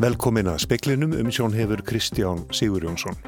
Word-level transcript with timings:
Velkomin 0.00 0.48
að 0.48 0.62
speklinum 0.62 1.10
um 1.12 1.28
sjón 1.28 1.52
hefur 1.52 1.82
Kristján 1.84 2.38
Sigur 2.56 2.86
Jónsson. 2.86 3.18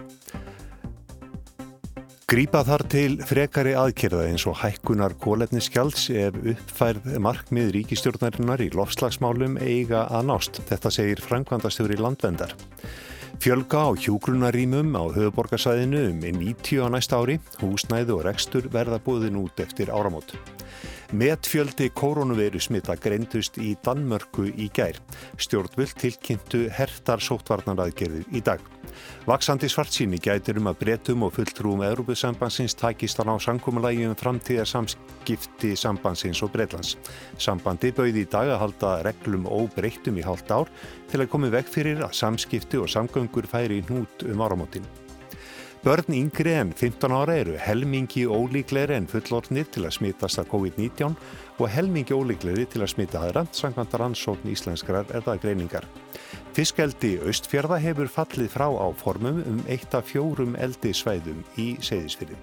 Grípa 2.30 2.62
þar 2.64 2.84
til 2.88 3.18
frekari 3.28 3.74
aðkerða 3.76 4.22
eins 4.30 4.46
og 4.48 4.56
hækkunar 4.62 5.12
kólefniskjalds 5.20 6.06
ef 6.16 6.38
uppfærð 6.54 7.18
markmið 7.20 7.74
ríkistjórnarinnar 7.76 8.64
í 8.64 8.70
lofslagsmálum 8.72 9.58
eiga 9.60 10.06
að 10.08 10.30
nást. 10.30 10.62
Þetta 10.70 10.94
segir 10.96 11.20
Frankvandastjóri 11.20 12.00
landvendar. 12.00 12.56
Fjölga 13.42 13.84
á 13.84 13.88
hjúgrunarímum 13.92 14.96
á 14.96 15.12
höfuborgarsæðinu 15.12 16.06
um 16.08 16.24
90 16.24 16.80
á 16.80 16.88
næsta 16.88 17.20
ári, 17.20 17.36
húsnæðu 17.60 18.16
og 18.16 18.26
rekstur 18.30 18.72
verða 18.72 18.96
búðin 19.04 19.42
út 19.44 19.60
eftir 19.60 19.92
áramót. 19.92 20.38
Metfjöldi 21.12 21.90
koronaviru 21.92 22.56
smita 22.56 22.94
greindust 22.96 23.58
í 23.60 23.74
Danmörku 23.84 24.46
í 24.48 24.70
gær. 24.72 24.96
Stjórnvöld 25.36 25.92
tilkynntu 26.00 26.62
hertar 26.72 27.20
sóttvarnaraðgerðir 27.20 28.30
í 28.32 28.40
dag. 28.40 28.62
Vaksandi 29.28 29.68
svartsýni 29.68 30.16
gætir 30.24 30.56
um 30.56 30.70
að 30.72 30.78
breytum 30.80 31.26
og 31.26 31.34
fulltrúum 31.36 31.84
Európusambansins 31.84 32.78
takist 32.80 33.20
á 33.20 33.28
samkómulagi 33.28 34.08
um 34.08 34.16
framtíðar 34.16 34.72
samskipti 34.72 35.74
sambansins 35.76 36.40
og 36.40 36.54
Breitlands. 36.56 36.96
Sambandi 37.36 37.92
bauði 37.92 38.24
í 38.24 38.32
dag 38.32 38.48
að 38.48 38.62
halda 38.64 38.96
reglum 39.04 39.44
óbreytum 39.44 40.16
í 40.16 40.24
hálft 40.24 40.48
ár 40.48 40.72
til 41.12 41.20
að 41.20 41.28
komi 41.28 41.52
veg 41.52 41.68
fyrir 41.68 42.00
að 42.08 42.16
samskipti 42.24 42.80
og 42.80 42.88
samgöngur 42.88 43.52
færi 43.52 43.82
í 43.82 43.88
hnút 43.90 44.24
um 44.32 44.40
áramótin. 44.40 44.88
Börn 45.82 46.14
yngri 46.14 46.52
en 46.54 46.68
15 46.70 47.10
ára 47.10 47.34
eru 47.34 47.56
helmingi 47.58 48.22
ólíkleri 48.30 48.94
en 48.94 49.08
fullornir 49.10 49.66
til 49.74 49.82
að 49.82 49.96
smitast 49.96 50.38
af 50.38 50.46
COVID-19 50.52 51.16
og 51.58 51.66
helmingi 51.74 52.14
ólíkleri 52.14 52.68
til 52.70 52.84
að 52.84 52.92
smita 52.92 53.18
aðra, 53.18 53.42
sangkvæmt 53.50 53.98
rannsókn 53.98 54.54
íslenskrar 54.54 55.10
erðagreiningar. 55.10 55.82
Fiskeldi 56.54 57.16
Östfjörða 57.26 57.82
hefur 57.82 58.14
fallið 58.14 58.54
frá 58.54 58.68
á 58.70 58.86
formum 58.94 59.42
um 59.42 59.58
eitt 59.66 59.90
af 59.98 60.06
fjórum 60.14 60.54
eldi 60.54 60.94
svæðum 60.94 61.42
í 61.58 61.72
Seyðisfyrði. 61.82 62.38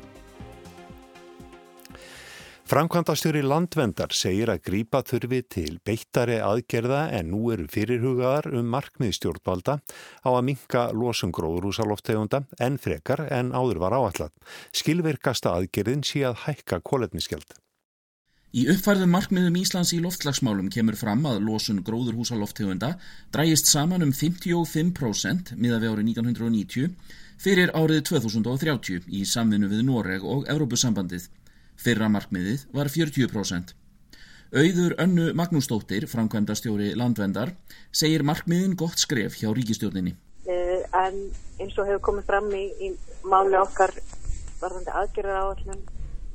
Framkvæmdastjóri 2.70 3.40
landvendar 3.42 4.12
segir 4.14 4.52
að 4.54 4.60
grípa 4.68 5.00
þurfi 5.02 5.40
til 5.50 5.80
beittari 5.82 6.36
aðgerða 6.38 7.00
en 7.18 7.32
nú 7.34 7.48
eru 7.50 7.64
fyrirhugaðar 7.66 8.46
um 8.60 8.68
markmið 8.70 9.16
stjórnvalda 9.18 9.80
á 10.22 10.30
að 10.30 10.44
minka 10.52 10.84
losum 10.94 11.32
gróðrúsaloftegunda 11.34 12.44
en 12.62 12.78
frekar 12.78 13.24
en 13.34 13.50
áður 13.58 13.80
var 13.82 13.96
áallat. 13.98 14.36
Skilverkasta 14.70 15.56
aðgerðin 15.56 16.06
sé 16.06 16.22
að 16.30 16.44
hækka 16.44 16.78
kólefniskjald. 16.86 17.58
Í 18.54 18.68
uppfærðum 18.76 19.18
markmiðum 19.18 19.58
Íslands 19.64 19.96
í 19.98 20.04
loftslagsmálum 20.06 20.70
kemur 20.70 21.00
fram 21.00 21.26
að 21.26 21.42
losun 21.48 21.82
gróðurhúsaloftegunda 21.82 22.92
drægist 23.34 23.74
saman 23.74 24.06
um 24.06 24.14
55% 24.14 25.56
miða 25.58 25.82
við 25.82 25.96
árið 25.96 26.14
1990 26.14 26.94
fyrir 27.42 27.74
árið 27.74 28.06
2030 28.12 29.10
í 29.10 29.26
samvinnu 29.26 29.70
við 29.74 29.86
Noreg 29.90 30.22
og 30.22 30.46
Európusambandið. 30.52 31.30
Fyrra 31.80 32.10
markmiðið 32.12 32.66
var 32.76 32.90
40%. 32.92 33.76
Auður 34.50 34.96
önnu 35.00 35.28
Magnúsdóttir, 35.38 36.08
framkvæmdastjóri 36.10 36.96
landvendar, 36.98 37.54
segir 37.94 38.26
markmiðin 38.26 38.74
gott 38.76 38.98
skref 39.00 39.38
hjá 39.40 39.52
ríkistjórninni. 39.54 40.16
Uh, 40.50 40.82
en 40.98 41.20
eins 41.62 41.78
og 41.78 41.86
hefur 41.86 42.02
komið 42.10 42.26
fram 42.32 42.50
í, 42.58 42.66
í 42.82 42.90
máli 43.30 43.60
okkar 43.60 43.94
varðandi 44.60 44.96
aðgerðar 45.02 45.44
áallum 45.44 45.84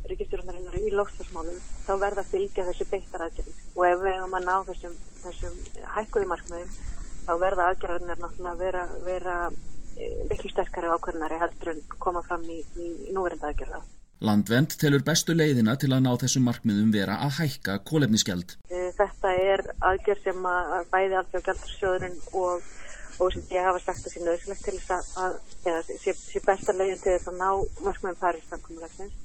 ríkistjórnarinnar 0.08 0.78
í 0.78 0.92
lofstafsmálum, 0.94 1.58
þá 1.86 1.92
verða 2.00 2.22
að 2.24 2.30
fylgja 2.32 2.66
þessu 2.68 2.86
beittar 2.92 3.26
aðgerðin. 3.26 3.58
Og 3.74 3.84
ef 3.88 4.00
við 4.04 4.16
hefum 4.18 4.38
að 4.38 4.46
ná 4.48 4.54
þessum, 4.68 4.96
þessum 5.24 5.58
hækkuði 5.96 6.30
markmiðum, 6.30 6.78
þá 7.24 7.32
verða 7.40 7.68
aðgerðarnir 7.72 8.22
náttúrulega 8.22 8.54
að 8.54 8.64
vera, 8.64 8.86
vera 9.08 9.36
eh, 9.50 10.16
miklu 10.30 10.52
sterkari 10.52 10.92
ákveðnari 10.92 11.40
heldur 11.40 11.74
en 11.74 11.84
koma 11.98 12.24
fram 12.28 12.44
í, 12.52 12.60
í 12.78 13.12
núverenda 13.16 13.50
aðgerða. 13.50 13.80
Landvend 14.24 14.76
telur 14.80 15.02
bestu 15.04 15.34
leiðina 15.36 15.74
til 15.80 15.90
að 15.92 16.04
ná 16.06 16.12
þessum 16.22 16.46
markmiðum 16.48 16.92
vera 16.94 17.18
að 17.26 17.40
hækka 17.40 17.78
kólefnisgjald. 17.88 18.56
Eh, 18.70 18.88
þetta 18.96 19.34
er 19.50 19.64
aðgjör 19.90 20.22
sem 20.24 20.48
að 20.50 20.72
bæði 20.92 21.18
alveg 21.20 21.44
gjaldarsjóðurinn 21.48 22.16
og, 22.40 22.70
og 23.18 23.34
sem 23.34 23.50
ég 23.52 23.68
hafa 23.68 23.82
sagt 23.84 24.08
að 24.08 24.16
sé 24.16 24.24
nöðsilegt 24.24 24.64
til 24.68 24.78
þess 24.78 25.20
að, 25.24 25.36
eða 25.66 25.82
sé, 25.90 26.16
sé 26.16 26.42
besta 26.46 26.76
leiðin 26.76 27.02
til 27.02 27.12
þess 27.12 27.30
að 27.34 27.38
ná 27.42 27.50
markmiðum 27.84 28.18
Paris 28.22 28.48
samkvæmulegsins. 28.52 29.20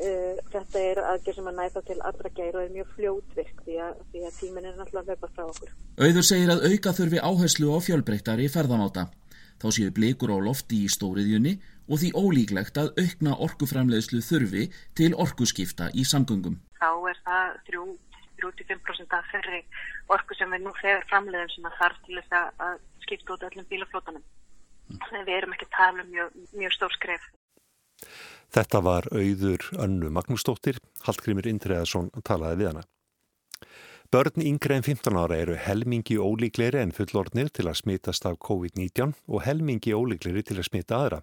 Eh, 0.00 0.36
þetta 0.50 0.80
er 0.80 0.98
aðgjör 1.04 1.34
sem 1.36 1.48
að 1.50 1.58
næta 1.60 1.82
til 1.84 1.98
allra 2.00 2.30
gæri 2.32 2.54
og 2.56 2.62
er 2.62 2.70
mjög 2.72 2.92
fljótvirk 2.96 3.58
því 3.66 3.80
að, 3.86 3.98
því 4.12 4.22
að 4.24 4.38
tímin 4.40 4.68
er 4.70 4.78
náttúrulega 4.78 5.02
að 5.02 5.10
löpa 5.12 5.28
frá 5.36 5.44
okkur. 5.46 5.74
Auður 6.00 6.24
segir 6.24 6.52
að 6.54 6.64
auka 6.70 6.94
þurfi 6.96 7.20
áherslu 7.20 7.74
á 7.76 7.78
fjölbreyttari 7.84 8.48
ferðamáta. 8.50 9.10
Þá 9.62 9.68
séu 9.76 9.92
blikur 9.94 10.32
á 10.34 10.38
lofti 10.42 10.82
í 10.82 10.90
stóriðjunni 10.90 11.54
og 11.86 12.00
því 12.02 12.10
ólíklegt 12.18 12.78
að 12.82 12.92
aukna 12.98 13.36
orkuframleiðslu 13.46 14.22
þurfi 14.26 14.64
til 14.98 15.12
orkuskipta 15.14 15.90
í 15.94 16.04
samgöngum. 16.08 16.58
Þá 16.82 16.90
er 17.12 17.20
það 17.26 17.58
3-5% 18.42 19.14
af 19.18 19.28
ferri 19.30 19.62
orku 20.10 20.34
sem 20.34 20.50
við 20.50 20.64
nú 20.66 20.72
þegar 20.80 21.06
framleiðum 21.10 21.52
sem 21.54 21.68
að 21.70 21.78
þarf 21.78 22.00
til 22.06 22.18
þess 22.18 22.38
að 22.66 22.80
skipta 23.06 23.36
út 23.36 23.46
öllum 23.50 23.68
bílaflótanum. 23.70 24.24
Þannig 24.92 25.28
við 25.28 25.36
erum 25.38 25.54
ekki 25.54 25.68
að 25.68 25.76
tala 25.78 26.04
um 26.04 26.10
mjög, 26.10 26.40
mjög 26.58 26.74
stór 26.76 26.96
skref. 26.96 27.28
Þetta 28.52 28.82
var 28.84 29.06
auður 29.14 29.68
önnu 29.80 30.10
Magnúsdóttir, 30.12 30.80
Hallgrímur 31.06 31.46
Indreðarsson 31.48 32.10
talaði 32.26 32.60
við 32.60 32.72
hana. 32.72 32.82
Börn 34.12 34.42
yngre 34.44 34.74
en 34.76 34.82
15 34.82 35.16
ára 35.16 35.36
eru 35.40 35.54
helmingi 35.56 36.18
ólíkleri 36.20 36.76
en 36.82 36.90
fullornir 36.92 37.48
til 37.48 37.64
að 37.70 37.78
smitast 37.78 38.26
af 38.28 38.34
COVID-19 38.44 39.14
og 39.24 39.40
helmingi 39.46 39.94
ólíkleri 39.96 40.42
til 40.44 40.58
að 40.58 40.66
smita 40.66 40.98
aðra. 40.98 41.20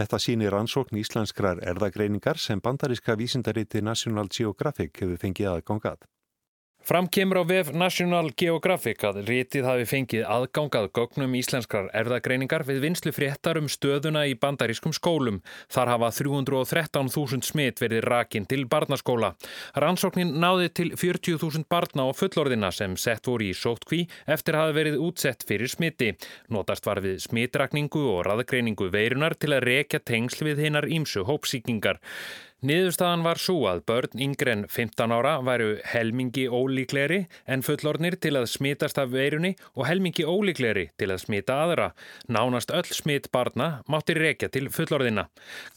Þetta 0.00 0.20
sýnir 0.24 0.56
ansókn 0.56 0.96
íslenskrar 1.02 1.60
erðagreiningar 1.60 2.40
sem 2.40 2.62
bandaríska 2.64 3.18
vísindariti 3.20 3.84
National 3.84 4.32
Geographic 4.32 5.02
hefur 5.02 5.20
fengið 5.20 5.50
aðgangað. 5.52 6.08
Fram 6.80 7.06
kemur 7.12 7.38
á 7.38 7.44
vef 7.44 7.68
National 7.76 8.30
Geographic 8.32 9.02
að 9.04 9.18
rítið 9.28 9.66
hafi 9.68 9.84
fengið 9.84 10.22
aðgangað 10.24 10.86
gögnum 10.96 11.34
íslenskrar 11.36 11.90
erðagreiningar 11.92 12.64
við 12.64 12.80
vinslu 12.86 13.12
fréttar 13.12 13.60
um 13.60 13.68
stöðuna 13.68 14.22
í 14.26 14.32
bandarískum 14.40 14.94
skólum. 14.96 15.42
Þar 15.68 15.92
hafa 15.92 16.10
313.000 16.16 17.44
smitt 17.44 17.84
verið 17.84 18.08
rakin 18.08 18.48
til 18.48 18.64
barnaskóla. 18.64 19.34
Rannsóknin 19.76 20.32
náði 20.40 20.72
til 20.80 20.88
40.000 20.96 21.68
barna 21.68 22.08
og 22.08 22.16
fullorðina 22.16 22.72
sem 22.72 22.96
sett 22.96 23.28
voru 23.28 23.50
í 23.50 23.54
sótkví 23.54 24.06
eftir 24.24 24.56
að 24.56 24.64
hafa 24.64 24.78
verið 24.80 25.00
útsett 25.04 25.44
fyrir 25.46 25.68
smitti. 25.68 26.14
Notast 26.48 26.88
var 26.88 27.04
við 27.04 27.20
smittrakningu 27.28 28.08
og 28.16 28.24
raðgreiningu 28.24 28.88
veirunar 28.88 29.36
til 29.36 29.52
að 29.52 29.66
rekja 29.68 30.00
tengsl 30.00 30.48
við 30.48 30.64
hinnar 30.64 30.88
ímsu 30.88 31.28
hópsíkingar. 31.28 32.00
Niðurstaðan 32.60 33.22
var 33.24 33.38
svo 33.40 33.62
að 33.70 33.78
börn 33.88 34.20
yngre 34.20 34.52
en 34.52 34.62
15 34.68 35.12
ára 35.16 35.38
væru 35.40 35.78
helmingi 35.88 36.42
ólíkleri 36.44 37.22
en 37.48 37.62
fullornir 37.64 38.18
til 38.20 38.34
að 38.36 38.50
smitast 38.52 38.98
af 39.00 39.14
veirunni 39.14 39.54
og 39.72 39.86
helmingi 39.88 40.26
ólíkleri 40.28 40.90
til 41.00 41.08
að 41.08 41.22
smita 41.22 41.56
aðra. 41.64 41.86
Nánast 42.28 42.68
öll 42.76 42.90
smitt 42.92 43.30
barna 43.32 43.68
mátti 43.88 44.12
rekja 44.18 44.50
til 44.52 44.68
fullorðina. 44.68 45.30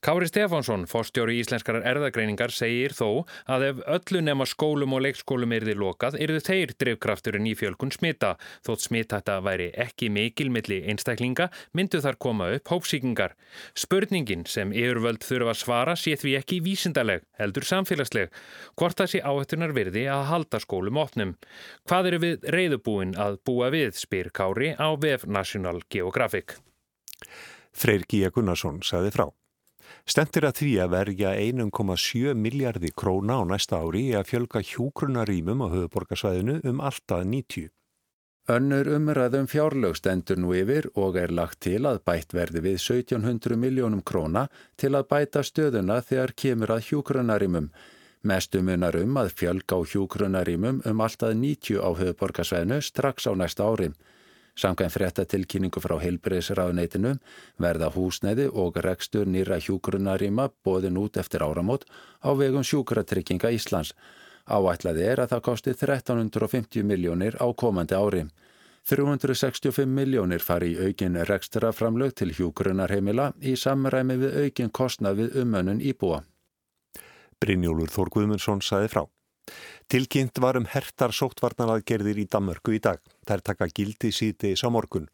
Kári 0.03 0.27
Stefánsson, 0.27 0.83
fórstjóri 0.91 1.37
íslenskar 1.39 1.79
erðagreiningar, 1.87 2.51
segir 2.51 2.91
þó 2.91 3.23
að 3.47 3.65
ef 3.69 3.79
öllu 3.95 4.25
nema 4.27 4.43
skólum 4.43 4.97
og 4.97 5.05
leikskólum 5.07 5.55
erði 5.55 5.77
lokað, 5.79 6.19
erðu 6.19 6.43
þeir 6.43 6.75
drivkrafturinn 6.83 7.47
í 7.47 7.55
fjölkun 7.55 7.95
smita. 7.95 8.33
Þótt 8.67 8.89
smittætta 8.89 9.39
væri 9.39 9.69
ekki 9.71 10.11
mikil 10.11 10.51
milli 10.51 10.81
einstaklinga, 10.91 11.47
myndu 11.71 12.03
þar 12.03 12.19
koma 12.19 12.51
upp 12.59 12.75
hópsíkingar. 12.75 13.39
Spurningin 13.71 14.43
sem 14.51 14.75
yfirvöld 14.75 15.23
þurfa 15.23 15.55
að 15.55 15.63
svara 15.63 15.95
sé 15.95 16.19
því 16.19 16.37
ekki 16.43 16.61
vísindaleg, 16.73 17.23
heldur 17.39 17.65
samfélagsleg, 17.67 18.33
hvort 18.79 18.97
það 18.97 19.11
sé 19.11 19.21
áhættunar 19.21 19.73
virði 19.75 20.07
að 20.11 20.25
halda 20.31 20.61
skólum 20.63 20.99
opnum. 21.03 21.35
Hvað 21.89 22.09
eru 22.11 22.21
við 22.23 22.49
reyðubúin 22.55 23.13
að 23.19 23.39
búa 23.45 23.69
við, 23.73 23.93
spyr 23.99 24.31
Kári 24.33 24.73
á 24.73 24.87
VF 24.97 25.27
National 25.29 25.83
Geographic. 25.93 26.57
Freyr 27.73 28.05
Gíja 28.09 28.33
Gunnarsson 28.33 28.81
saði 28.85 29.13
frá. 29.13 29.27
Stentir 30.09 30.45
að 30.47 30.57
því 30.59 30.71
að 30.83 30.93
verja 30.93 31.31
1,7 31.39 32.33
miljardi 32.35 32.91
króna 32.95 33.39
á 33.39 33.43
næsta 33.47 33.79
ári 33.83 34.09
að 34.17 34.27
fjölga 34.31 34.63
hjúgrunarímum 34.65 35.63
á 35.63 35.67
höfuborgarsvæðinu 35.73 36.59
um 36.69 36.81
alltaf 36.83 37.23
90. 37.23 37.69
Önnur 38.51 38.89
umræðum 38.91 39.45
fjárlög 39.47 39.93
stendur 39.95 40.35
nú 40.35 40.49
yfir 40.51 40.89
og 40.99 41.15
er 41.15 41.31
lagt 41.31 41.61
til 41.63 41.85
að 41.87 42.01
bætt 42.03 42.33
verði 42.35 42.59
við 42.65 42.73
1700 42.75 43.55
miljónum 43.55 44.01
króna 44.03 44.49
til 44.75 44.89
að 44.97 45.05
bæta 45.13 45.45
stöðuna 45.47 46.01
þegar 46.03 46.33
kemur 46.35 46.73
að 46.75 46.81
hjúgrunarímum. 46.89 47.69
Mestu 48.27 48.59
munar 48.59 48.97
um 48.99 49.15
að 49.21 49.31
fjölga 49.39 49.77
á 49.79 49.87
hjúgrunarímum 49.87 50.81
um 50.83 51.03
alltaf 51.05 51.31
90 51.39 51.79
á 51.79 51.89
höfuborgarsvæðinu 51.95 52.81
strax 52.83 53.27
á 53.27 53.33
næsta 53.35 53.63
ári. 53.63 53.93
Samkvæm 54.59 54.91
fréttatilkynningu 54.91 55.79
frá 55.79 55.95
heilbreyðsraðuneytinu 56.03 57.13
verða 57.63 57.89
húsneiði 57.95 58.49
og 58.51 58.75
rekstur 58.83 59.23
nýra 59.23 59.61
hjúgrunaríma 59.63 60.49
bóðin 60.67 60.99
út 60.99 61.15
eftir 61.15 61.47
áramót 61.47 61.87
á 62.19 62.35
vegum 62.35 62.67
sjúkratrygginga 62.67 63.55
Íslands. 63.55 63.95
Áætlaði 64.43 65.05
er 65.07 65.21
að 65.23 65.35
það 65.35 65.43
kosti 65.47 65.73
1350 65.75 66.83
miljónir 66.83 67.37
á 67.39 67.47
komandi 67.55 67.95
ári. 67.95 68.25
365 68.83 69.87
miljónir 69.87 70.43
fari 70.43 70.73
í 70.73 70.87
aukin 70.89 71.15
rekstraframlög 71.29 72.11
til 72.19 72.33
hjúgrunarheimila 72.35 73.31
í 73.39 73.55
samræmi 73.55 74.17
við 74.19 74.39
aukin 74.43 74.71
kostnað 74.75 75.21
við 75.21 75.37
umönnun 75.45 75.79
íbúa. 75.79 76.23
Brynjólur 77.39 77.91
Þór 77.91 78.11
Guðmundsson 78.11 78.59
saði 78.61 78.91
frá. 78.91 79.05
Tilkynnt 79.91 80.39
var 80.41 80.57
um 80.57 80.65
hertar 80.65 81.13
sóttvarnaraðgerðir 81.13 82.23
í 82.23 82.27
Damörku 82.31 82.77
í 82.77 82.81
dag. 82.81 83.01
Þær 83.27 83.43
taka 83.45 83.67
gildi 83.69 84.09
síðdeis 84.15 84.63
á 84.65 84.69
morgun. 84.73 85.09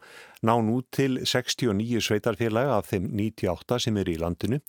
Ná 0.45 0.55
nú 0.63 0.79
til 0.95 1.19
69 1.25 1.99
sveitarfélaga 2.05 2.77
af 2.77 2.93
þeim 2.93 3.09
98 3.11 3.79
sem 3.85 3.99
er 3.99 4.13
í 4.13 4.19
landinu 4.21 4.61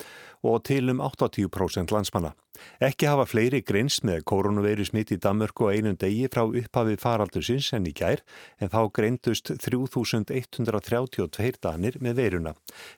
og 0.43 0.65
til 0.67 0.91
um 0.91 1.03
80% 1.05 1.95
landsmanna. 1.95 2.35
Ekki 2.83 3.09
hafa 3.09 3.25
fleiri 3.29 3.61
greins 3.65 4.01
með 4.05 4.25
koronaviru 4.29 4.85
smitt 4.85 5.13
í 5.15 5.19
Damörku 5.21 5.71
á 5.71 5.73
einum 5.73 5.97
degi 6.01 6.27
frá 6.33 6.43
upphafi 6.45 6.97
faraldusins 7.01 7.71
en 7.77 7.89
í 7.89 7.95
gær 7.97 8.21
en 8.61 8.73
þá 8.73 8.81
greindust 8.97 9.53
3132 9.63 11.61
danir 11.63 11.97
með 12.01 12.21
veiruna. 12.21 12.55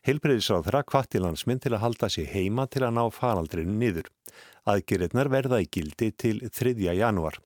Helbreyðisráð 0.08 0.66
þeirra 0.66 0.82
kvatti 0.88 1.22
landsminn 1.22 1.62
til 1.62 1.76
að 1.76 1.84
halda 1.84 2.10
sig 2.10 2.30
heima 2.32 2.66
til 2.66 2.86
að 2.86 2.96
ná 2.98 3.04
faraldrinu 3.14 3.78
niður. 3.78 4.10
Aðgerðnar 4.62 5.26
verða 5.26 5.58
í 5.58 5.64
gildi 5.74 6.12
til 6.14 6.36
3. 6.46 6.94
janúar. 6.94 7.40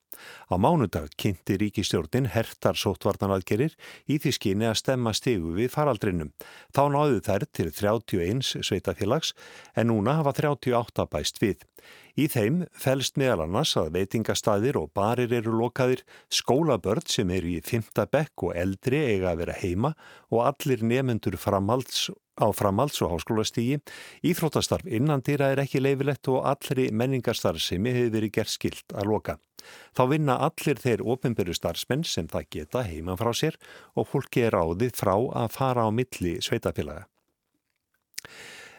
Á 0.50 0.54
mánudag 0.60 1.12
kynnti 1.20 1.58
ríkistjórnin 1.62 2.30
hertar 2.32 2.78
sóttvarnanaðgerir 2.80 3.76
í 4.10 4.18
því 4.22 4.34
skyni 4.36 4.68
að 4.70 4.80
stemma 4.82 5.14
stegu 5.16 5.54
við 5.56 5.72
faraldrinum. 5.74 6.32
Þá 6.74 6.82
náðu 6.94 7.22
þær 7.26 7.46
til 7.52 7.70
31 7.70 8.42
sveitafélags 8.66 9.32
en 9.74 9.90
núna 9.92 10.18
hafa 10.20 10.36
38 10.36 11.08
bæst 11.12 11.42
við. 11.42 11.64
Í 12.16 12.26
þeim 12.32 12.62
fælst 12.72 13.18
meðal 13.20 13.44
annars 13.44 13.74
að 13.76 13.92
veitingastæðir 13.98 14.78
og 14.80 14.92
barir 14.96 15.34
eru 15.36 15.52
lokaðir, 15.60 16.00
skólabörn 16.32 17.04
sem 17.12 17.30
eru 17.36 17.50
í 17.58 17.64
fymta 17.64 18.06
bekk 18.08 18.48
og 18.48 18.54
eldri 18.56 19.02
eiga 19.12 19.34
að 19.34 19.42
vera 19.42 19.58
heima 19.60 19.92
og 20.32 20.46
allir 20.48 20.80
nefnendur 20.80 21.36
framhalds 21.40 22.08
á 22.40 22.46
framhalds- 22.56 23.02
og 23.04 23.12
háskólastígi. 23.12 23.80
Íþróttastarf 24.24 24.88
innan 24.88 25.22
dýra 25.22 25.52
er 25.52 25.64
ekki 25.64 25.80
leifilegt 25.80 26.28
og 26.28 26.44
allri 26.44 26.88
menningarstarfsemi 26.92 27.92
hefur 27.92 28.16
verið 28.16 28.32
gert 28.32 28.52
skilt 28.52 28.96
að 28.96 29.12
loka. 29.12 29.36
Þá 29.96 30.02
vinna 30.12 30.38
allir 30.48 30.80
þeir 30.82 31.04
ofinbyrju 31.14 31.56
starfsmenn 31.56 32.04
sem 32.04 32.28
það 32.28 32.48
geta 32.58 32.84
heima 32.86 33.18
frá 33.20 33.32
sér 33.34 33.58
og 33.94 34.08
fólki 34.12 34.46
er 34.46 34.58
áðið 34.58 34.96
frá 34.98 35.14
að 35.16 35.52
fara 35.58 35.86
á 35.86 35.90
milli 35.90 36.38
sveitafélaga. 36.44 37.06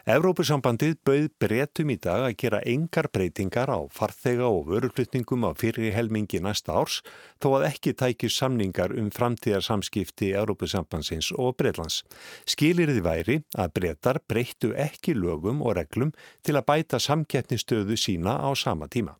Evrópusambandið 0.08 0.94
bauð 1.04 1.26
breytum 1.36 1.90
í 1.92 1.98
dag 2.00 2.22
að 2.24 2.36
gera 2.40 2.60
engar 2.72 3.10
breytingar 3.12 3.68
á 3.68 3.76
farþega 3.92 4.46
og 4.48 4.70
vöruflutningum 4.70 5.44
á 5.44 5.52
fyrir 5.52 5.92
helmingi 5.92 6.40
næsta 6.40 6.78
árs 6.80 7.02
þó 7.44 7.58
að 7.58 7.66
ekki 7.68 7.92
tækju 7.92 8.32
samningar 8.32 8.96
um 8.96 9.12
framtíðarsamskipti 9.12 10.32
Evrópusambandsins 10.32 11.28
og 11.36 11.58
Breitlands. 11.60 12.00
Skilir 12.48 12.88
þið 12.94 13.04
væri 13.04 13.38
að 13.52 13.76
breytar 13.76 14.24
breyttu 14.24 14.72
ekki 14.80 15.12
lögum 15.12 15.60
og 15.60 15.76
reglum 15.76 16.16
til 16.40 16.56
að 16.56 16.68
bæta 16.72 17.04
samkeppnistöðu 17.04 18.00
sína 18.00 18.40
á 18.40 18.48
sama 18.56 18.88
tíma. 18.88 19.18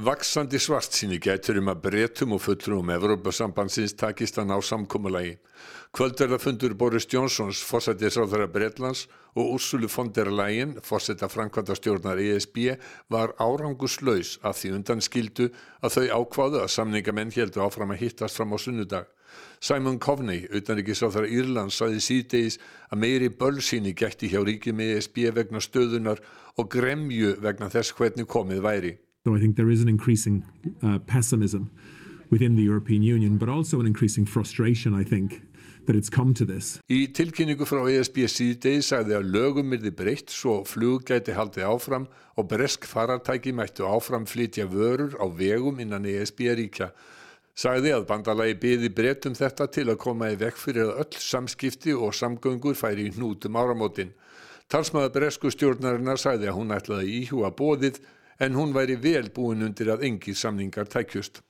Vaksandi 0.00 0.56
svart 0.56 0.94
síni 0.96 1.18
gætur 1.20 1.58
um 1.60 1.66
að 1.68 1.82
breytum 1.84 2.30
og 2.32 2.40
fullrum 2.40 2.88
Evrópasambandsins 2.94 3.92
takist 4.00 4.38
að 4.40 4.46
ná 4.48 4.54
samkómulagi. 4.64 5.34
Kvöldverðafundur 5.92 6.72
Boris 6.80 7.04
Johnsons, 7.12 7.60
fórsættisráðara 7.60 8.46
Breitlands 8.48 9.02
og 9.36 9.50
Úrsulu 9.58 9.90
von 9.92 10.08
der 10.16 10.30
Leyen, 10.32 10.78
fórsætta 10.80 11.28
framkvæmda 11.28 11.76
stjórnar 11.76 12.24
ESB, 12.24 12.78
var 13.12 13.36
áranguslaus 13.36 14.38
að 14.40 14.56
því 14.62 14.72
undan 14.78 15.04
skildu 15.04 15.50
að 15.84 15.98
þau 15.98 16.08
ákváðu 16.22 16.62
að 16.62 16.72
samningamenn 16.78 17.36
heldu 17.36 17.60
áfram 17.60 17.92
að 17.92 18.06
hittast 18.06 18.40
fram 18.40 18.56
á 18.56 18.58
sunnudag. 18.64 19.06
Simon 19.60 20.00
Coveney, 20.00 20.48
utanrikiðsráðara 20.48 21.28
Írlands, 21.28 21.76
saði 21.76 22.00
síðdeis 22.00 22.56
að 22.88 23.04
meiri 23.04 23.28
bölsíni 23.28 23.92
gætti 23.92 24.32
hjá 24.32 24.40
ríkjum 24.40 24.80
ESB 24.88 25.28
vegna 25.36 25.60
stöðunar 25.60 26.24
og 26.56 26.72
gremju 26.72 27.36
vegna 27.44 27.68
þess 27.68 27.92
hvernig 27.92 28.24
komið 28.24 28.64
væri. 28.64 28.98
So 29.24 29.36
I 29.36 29.38
think 29.38 29.54
there 29.54 29.70
is 29.70 29.80
an 29.82 29.88
increasing 29.88 30.42
uh, 30.82 30.98
pessimism 30.98 31.70
within 32.28 32.56
the 32.56 32.62
European 32.62 33.02
Union, 33.02 33.36
but 33.36 33.48
also 33.48 33.78
an 33.78 33.86
increasing 33.86 34.26
frustration, 34.26 34.94
I 34.94 35.04
think, 35.04 35.42
that 35.86 35.94
it's 35.94 36.10
come 36.10 36.34
to 36.34 36.44
this. 36.44 36.80
Í 36.90 37.06
tilkynningu 37.14 37.62
frá 37.62 37.84
ESB 37.86 38.24
síðdegi 38.26 38.80
sagði 38.82 39.14
að 39.14 39.28
lögum 39.30 39.76
er 39.76 39.82
þið 39.84 39.94
breytt 40.00 40.32
svo 40.34 40.56
flug 40.66 41.04
gæti 41.06 41.36
haldið 41.36 41.68
áfram 41.68 42.08
og 42.34 42.48
bresk 42.50 42.88
farartæki 42.90 43.52
mættu 43.54 43.86
áfram 43.86 44.26
flytja 44.26 44.66
vörur 44.72 45.14
á 45.14 45.26
vegum 45.30 45.78
innan 45.78 46.08
ESB 46.08 46.42
ríkja. 46.58 46.88
Sagði 47.54 47.92
að 47.94 48.08
bandalagi 48.08 48.56
byði 48.58 48.90
breytum 48.96 49.36
þetta 49.38 49.68
til 49.70 49.84
að 49.92 50.00
koma 50.02 50.32
í 50.32 50.40
vekk 50.40 50.58
fyrir 50.58 50.96
öll 50.96 51.20
samskipti 51.20 51.94
og 51.94 52.10
samgöngur 52.18 52.74
færi 52.74 53.06
í 53.06 53.14
hnútum 53.14 53.60
áramótin. 53.60 54.10
Talsmaður 54.66 55.14
bresku 55.14 55.54
stjórnarinnar 55.54 56.18
sagði 56.18 56.50
að 56.50 56.58
hún 56.58 56.74
ætlaði 56.74 57.14
íhúa 57.20 57.52
bóðið 57.54 58.00
en 58.42 58.58
hún 58.58 58.74
væri 58.74 58.98
vel 58.98 59.30
búin 59.30 59.62
undir 59.62 59.92
að 59.94 60.04
engi 60.08 60.34
samningar 60.34 60.90
tækjust. 60.90 61.40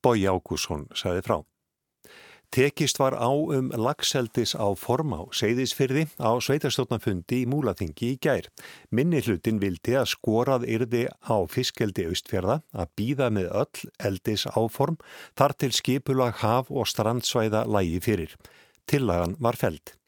Bói 0.00 0.24
Ágússon 0.24 0.88
sagði 0.96 1.24
frá. 1.26 1.38
Tekist 2.50 2.98
var 2.98 3.14
á 3.14 3.30
um 3.30 3.68
lagseldis 3.70 4.56
á 4.58 4.66
formá 4.74 5.20
seyðisfyrði 5.38 6.08
á 6.18 6.34
sveitarstofnafundi 6.42 7.44
í 7.44 7.46
Múlaþingi 7.46 8.08
í 8.16 8.16
gær. 8.18 8.48
Minni 8.90 9.20
hlutin 9.22 9.60
vildi 9.62 9.94
að 10.00 10.08
skorað 10.16 10.66
yrði 10.66 11.04
á 11.22 11.36
fiskeldi 11.46 12.08
austfjörða 12.10 12.58
að 12.74 12.90
býða 12.98 13.30
með 13.30 13.52
öll 13.62 13.86
eldis 14.10 14.48
áform 14.50 14.98
þar 15.38 15.54
til 15.62 15.70
skipulag 15.78 16.42
haf 16.42 16.74
og 16.74 16.90
strandsvæða 16.90 17.68
lægi 17.70 18.02
fyrir. 18.08 18.34
Tillagan 18.90 19.38
var 19.38 19.54
feld. 19.54 19.99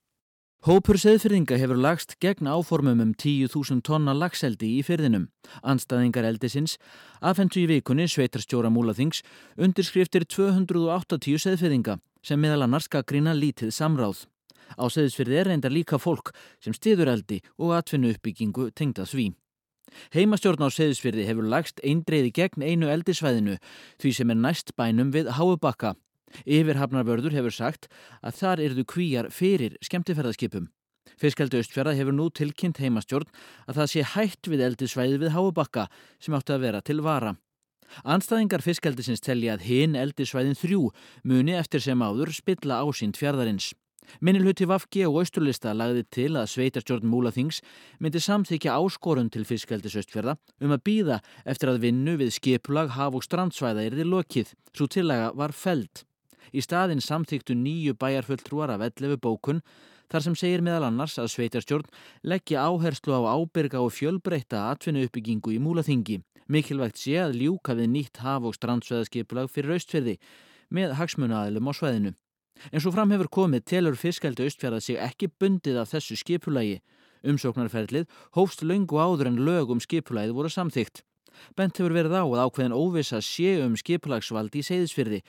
Hópur 0.62 0.94
seðfyrðinga 0.94 1.56
hefur 1.58 1.74
lagst 1.74 2.12
gegn 2.22 2.46
áformum 2.46 3.00
um 3.02 3.08
10.000 3.18 3.80
tonna 3.82 4.12
lagseldi 4.14 4.68
í 4.76 4.84
fyrðinum. 4.86 5.24
Anstaðingar 5.66 6.28
eldisins 6.28 6.76
afhendu 7.18 7.58
í 7.58 7.66
vikunni 7.66 8.06
sveitarstjóra 8.06 8.70
Múlaþings 8.70 9.24
undirskriftir 9.58 10.22
280 10.22 11.42
seðfyrðinga 11.42 11.96
sem 12.22 12.38
meðal 12.38 12.68
annars 12.68 12.86
gaggrína 12.86 13.34
lítið 13.34 13.74
samráð. 13.74 14.28
Á 14.78 14.86
seðsfyrði 14.86 15.40
er 15.40 15.50
reyndar 15.50 15.74
líka 15.74 15.98
fólk 15.98 16.30
sem 16.62 16.78
stiður 16.78 17.10
eldi 17.16 17.40
og 17.58 17.74
atvinnu 17.80 18.14
uppbyggingu 18.14 18.68
tengda 18.70 19.02
því. 19.02 19.32
Heimastjórn 20.14 20.62
á 20.62 20.70
seðsfyrði 20.70 21.26
hefur 21.26 21.50
lagst 21.50 21.82
eindreiði 21.82 22.30
gegn 22.38 22.62
einu 22.62 22.94
eldisvæðinu 22.94 23.58
því 23.98 24.14
sem 24.14 24.30
er 24.30 24.42
næst 24.46 24.76
bænum 24.78 25.10
við 25.10 25.34
Háubakka 25.34 25.96
Yfirhafnarvörður 26.44 27.36
hefur 27.38 27.54
sagt 27.56 27.88
að 28.22 28.38
þar 28.40 28.64
eruðu 28.66 28.86
kvíjar 28.94 29.30
fyrir 29.34 29.76
skemmtifærðarskipum. 29.84 30.70
Fiskaldi 31.20 31.60
Östfjörða 31.60 31.94
hefur 31.98 32.16
nú 32.16 32.28
tilkynnt 32.34 32.80
heimastjórn 32.82 33.30
að 33.66 33.80
það 33.80 33.90
sé 33.92 34.04
hætt 34.14 34.50
við 34.50 34.64
eldisvæði 34.68 35.20
við 35.22 35.34
Háubakka 35.36 35.88
sem 36.22 36.34
áttu 36.34 36.56
að 36.56 36.66
vera 36.66 36.80
til 36.80 37.00
vara. 37.04 37.36
Anstæðingar 38.08 38.64
fiskaldisins 38.64 39.20
telli 39.20 39.50
að 39.52 39.66
hinn 39.68 39.98
eldisvæðin 39.98 40.56
þrjú 40.56 40.88
muni 41.28 41.56
eftir 41.58 41.82
sem 41.84 42.00
áður 42.00 42.32
spilla 42.32 42.80
ásýnd 42.80 43.18
fjörðarins. 43.20 43.72
Minnilhutti 44.20 44.66
Vafki 44.66 45.04
og 45.06 45.20
Östurlista 45.22 45.72
lagði 45.76 46.02
til 46.10 46.30
að 46.34 46.48
sveitarstjórn 46.50 47.06
Múlaþings 47.06 47.60
myndi 48.02 48.20
samþykja 48.22 48.74
áskorun 48.74 49.30
til 49.30 49.44
fiskaldis 49.46 49.96
Östfjörða 50.00 50.36
um 50.60 50.74
að 50.74 50.84
býða 50.88 51.20
eftir 51.46 51.70
að 51.70 51.84
vinnu 51.86 52.16
við 52.20 52.32
skipulag 52.38 52.96
haf 52.96 53.14
og 53.18 53.26
strandsvæða 53.26 53.86
er 53.86 53.98
þið 54.00 54.10
lokið, 54.16 54.54
svo 54.74 54.88
tillaga 54.90 55.30
var 55.38 55.54
feld. 55.54 56.02
Í 56.50 56.60
staðin 56.64 57.00
samþyktu 57.00 57.54
nýju 57.54 57.94
bæjarfulltrúar 58.00 58.74
af 58.74 58.82
11 58.88 59.20
bókun 59.22 59.62
þar 60.12 60.26
sem 60.26 60.36
segir 60.36 60.64
meðal 60.64 60.88
annars 60.90 61.16
að 61.20 61.30
sveitarstjórn 61.32 61.88
leggja 62.28 62.66
áherslu 62.66 63.14
á 63.16 63.22
ábyrga 63.32 63.80
og 63.80 63.94
fjölbreyta 63.96 64.66
atvinnu 64.72 65.06
uppbyggingu 65.06 65.54
í 65.54 65.60
múlaþingi. 65.62 66.20
Mikilvægt 66.52 67.00
sé 67.00 67.16
að 67.22 67.38
ljúka 67.40 67.76
við 67.78 67.88
nýtt 67.94 68.20
haf- 68.20 68.44
og 68.44 68.56
strandsveðaskipulag 68.58 69.48
fyrir 69.48 69.78
austferði 69.78 70.18
með 70.68 70.96
hagsmunaðilum 70.98 71.70
á 71.70 71.72
sveðinu. 71.72 72.12
En 72.70 72.80
svo 72.80 72.92
fram 72.92 73.10
hefur 73.14 73.30
komið 73.32 73.64
telur 73.72 73.96
fiskaldi 73.96 74.44
austferða 74.44 74.80
sig 74.82 74.98
ekki 75.00 75.30
bundið 75.40 75.80
af 75.80 75.94
þessu 75.94 76.18
skipulagi. 76.20 76.82
Umsóknarferðlið 77.22 78.10
hófst 78.36 78.64
löngu 78.66 78.98
áður 78.98 79.30
en 79.30 79.40
lög 79.46 79.70
um 79.70 79.80
skipulagið 79.80 80.36
voru 80.36 80.50
samþygt. 80.50 81.02
Bent 81.56 81.78
hefur 81.78 81.94
verið 81.96 82.18
á 82.18 82.24
að 82.26 82.42
ákveðin 82.44 82.76
óvisa 82.76 83.22
sé 83.24 83.56
um 83.64 83.76
skipulagsvaldi 83.78 84.60
í 84.60 84.66
seyðisfyrði 84.66 85.22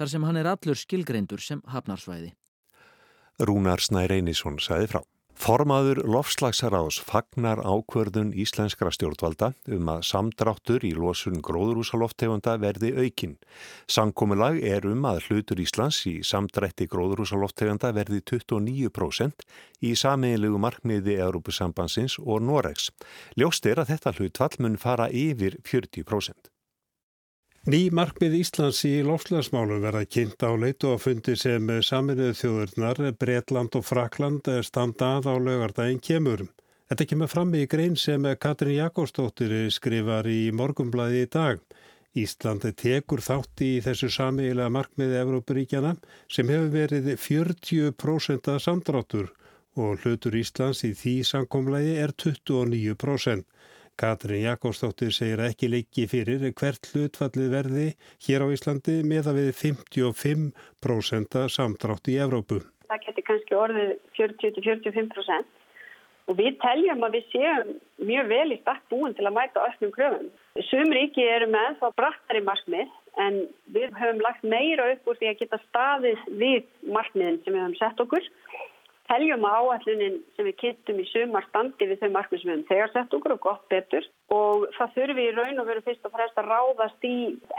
þar 0.00 0.12
sem 0.14 0.24
hann 0.24 0.40
er 0.40 0.48
allur 0.48 0.78
skilgreindur 0.80 1.44
sem 1.44 1.60
hafnarsvæði. 1.68 2.32
Rúnar 3.40 3.80
Snær 3.84 4.12
Einarsson 4.16 4.56
sagði 4.60 4.94
frá. 4.94 5.02
Formaður 5.40 6.02
lofslagsarás 6.04 6.98
fagnar 7.00 7.62
ákverðun 7.64 8.34
íslenskra 8.36 8.90
stjórnvalda 8.92 9.54
um 9.72 9.88
að 9.88 10.02
samdráttur 10.10 10.84
í 10.84 10.90
losun 10.92 11.40
gróðrúsaloftegunda 11.40 12.58
verði 12.60 12.90
aukin. 12.98 13.38
Sankomulag 13.88 14.60
er 14.60 14.84
um 14.90 15.08
að 15.08 15.22
hlutur 15.30 15.64
Íslands 15.64 16.02
í 16.10 16.18
samdrætti 16.28 16.90
gróðrúsaloftegunda 16.92 17.94
verði 17.96 18.20
29% 18.34 19.48
í 19.80 19.94
sameigilegu 19.96 20.60
markmiði 20.60 21.16
Európusambansins 21.24 22.20
og 22.20 22.44
Noregs. 22.44 22.92
Ljóst 23.40 23.64
er 23.64 23.80
að 23.80 23.94
þetta 23.94 24.16
hlutfall 24.18 24.60
mun 24.60 24.76
fara 24.76 25.08
yfir 25.08 25.56
40%. 25.64 26.49
Ný 27.68 27.90
markmið 27.92 28.38
Íslands 28.38 28.78
í 28.88 29.02
lofslagsmálum 29.04 29.82
verða 29.84 30.06
kynnt 30.08 30.40
á 30.40 30.48
leitu 30.56 30.94
og 30.94 31.02
fundi 31.04 31.34
sem 31.36 31.66
saminuðu 31.84 32.32
þjóðurnar, 32.38 33.00
Bretland 33.20 33.76
og 33.76 33.84
Frakland 33.84 34.48
standa 34.64 35.18
að 35.18 35.28
á 35.28 35.34
lögardaginn 35.36 36.00
kemur. 36.00 36.46
Þetta 36.88 37.06
kemur 37.10 37.28
fram 37.28 37.52
í 37.52 37.66
grein 37.68 37.98
sem 38.00 38.24
Katrin 38.40 38.78
Jakobsdóttir 38.78 39.52
skrifar 39.76 40.24
í 40.32 40.48
morgumblaði 40.56 41.20
í 41.26 41.28
dag. 41.36 41.60
Íslandi 42.16 42.72
tekur 42.72 43.20
þátt 43.20 43.60
í 43.60 43.70
þessu 43.84 44.08
samiðilega 44.08 44.72
markmiði 44.78 45.20
Evrópuríkjana 45.20 45.92
sem 46.32 46.48
hefur 46.48 46.72
verið 46.72 47.12
40% 47.20 48.54
samdráttur 48.56 49.34
og 49.76 50.00
hlutur 50.00 50.40
Íslands 50.40 50.80
í 50.88 50.94
því 50.96 51.18
samkomlagi 51.28 51.92
er 52.00 52.16
29%. 52.16 53.44
Katrin 54.00 54.46
Jakobsdóttir 54.46 55.12
segir 55.12 55.42
ekki 55.44 55.68
leiki 55.68 56.06
fyrir 56.08 56.46
hvert 56.56 56.88
hlutfallið 56.94 57.50
verði 57.52 57.86
hér 58.24 58.44
á 58.44 58.46
Íslandi 58.54 58.96
meða 59.04 59.34
við 59.36 59.50
55% 59.58 61.36
samdrátt 61.52 62.08
í 62.08 62.16
Evrópu. 62.24 62.62
Það 62.88 63.02
getur 63.06 63.26
kannski 63.28 63.58
orðið 63.60 63.90
40-45% 64.16 66.30
og 66.30 66.38
við 66.38 66.56
teljum 66.62 67.04
að 67.04 67.18
við 67.18 67.28
séum 67.34 67.74
mjög 68.08 68.32
vel 68.32 68.48
í 68.54 68.60
stakk 68.62 68.82
búin 68.92 69.16
til 69.18 69.26
að 69.28 69.36
mæta 69.36 69.66
öllum 69.66 69.92
kröfum. 69.94 70.28
Sum 70.70 70.88
ríki 70.96 71.26
eru 71.26 71.50
með 71.52 71.76
þá 71.82 71.86
brattar 72.00 72.40
í 72.40 72.44
markmið 72.46 72.88
en 73.20 73.40
við 73.74 73.88
höfum 74.00 74.24
lagt 74.24 74.46
meira 74.46 74.88
upp 74.94 75.10
úr 75.10 75.20
því 75.20 75.32
að 75.32 75.40
geta 75.42 75.60
staðið 75.66 76.24
við 76.40 76.62
markmiðin 76.96 77.40
sem 77.44 77.52
við 77.52 77.64
höfum 77.66 77.80
sett 77.82 78.04
okkur. 78.06 78.24
Teljum 79.10 79.42
að 79.48 79.56
áallunin 79.58 80.18
sem 80.36 80.46
við 80.46 80.56
kynntum 80.62 81.00
í 81.02 81.06
sumar 81.10 81.46
standi 81.48 81.88
við 81.90 81.98
þau 81.98 82.10
markmið 82.14 82.42
sem 82.42 82.50
við 82.50 82.54
höfum 82.54 82.68
þegar 82.68 82.92
sett 82.94 83.14
okkur 83.16 83.34
og 83.34 83.40
gott 83.46 83.64
betur 83.72 84.04
og 84.36 84.66
það 84.76 84.92
þurfum 84.96 85.18
við 85.18 85.30
í 85.30 85.36
raun 85.38 85.62
og 85.62 85.70
veru 85.70 85.82
fyrst 85.86 86.06
og 86.06 86.14
fremst 86.14 86.38
að 86.38 86.50
ráðast 86.52 87.08
í 87.08 87.16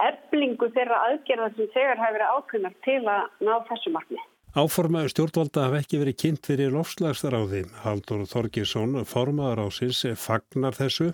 erflingu 0.07 0.69
þeirra 0.77 1.01
aðgerða 1.09 1.49
sem 1.57 1.73
þegar 1.75 2.03
hafi 2.05 2.17
verið 2.17 2.37
ákveðnar 2.37 2.77
til 2.87 3.01
að 3.03 3.25
ná 3.43 3.53
þessu 3.67 3.93
markmið. 3.97 4.23
Áformaður 4.51 5.11
stjórnvalda 5.13 5.67
hafa 5.67 5.83
ekki 5.83 5.99
verið 6.01 6.17
kynnt 6.23 6.47
fyrir 6.47 6.73
lofslagsráði. 6.75 7.61
Haldur 7.83 8.25
Þorgesson, 8.27 8.97
formaður 9.07 9.65
ásins, 9.67 10.01
fagnar 10.19 10.75
þessu 10.75 11.13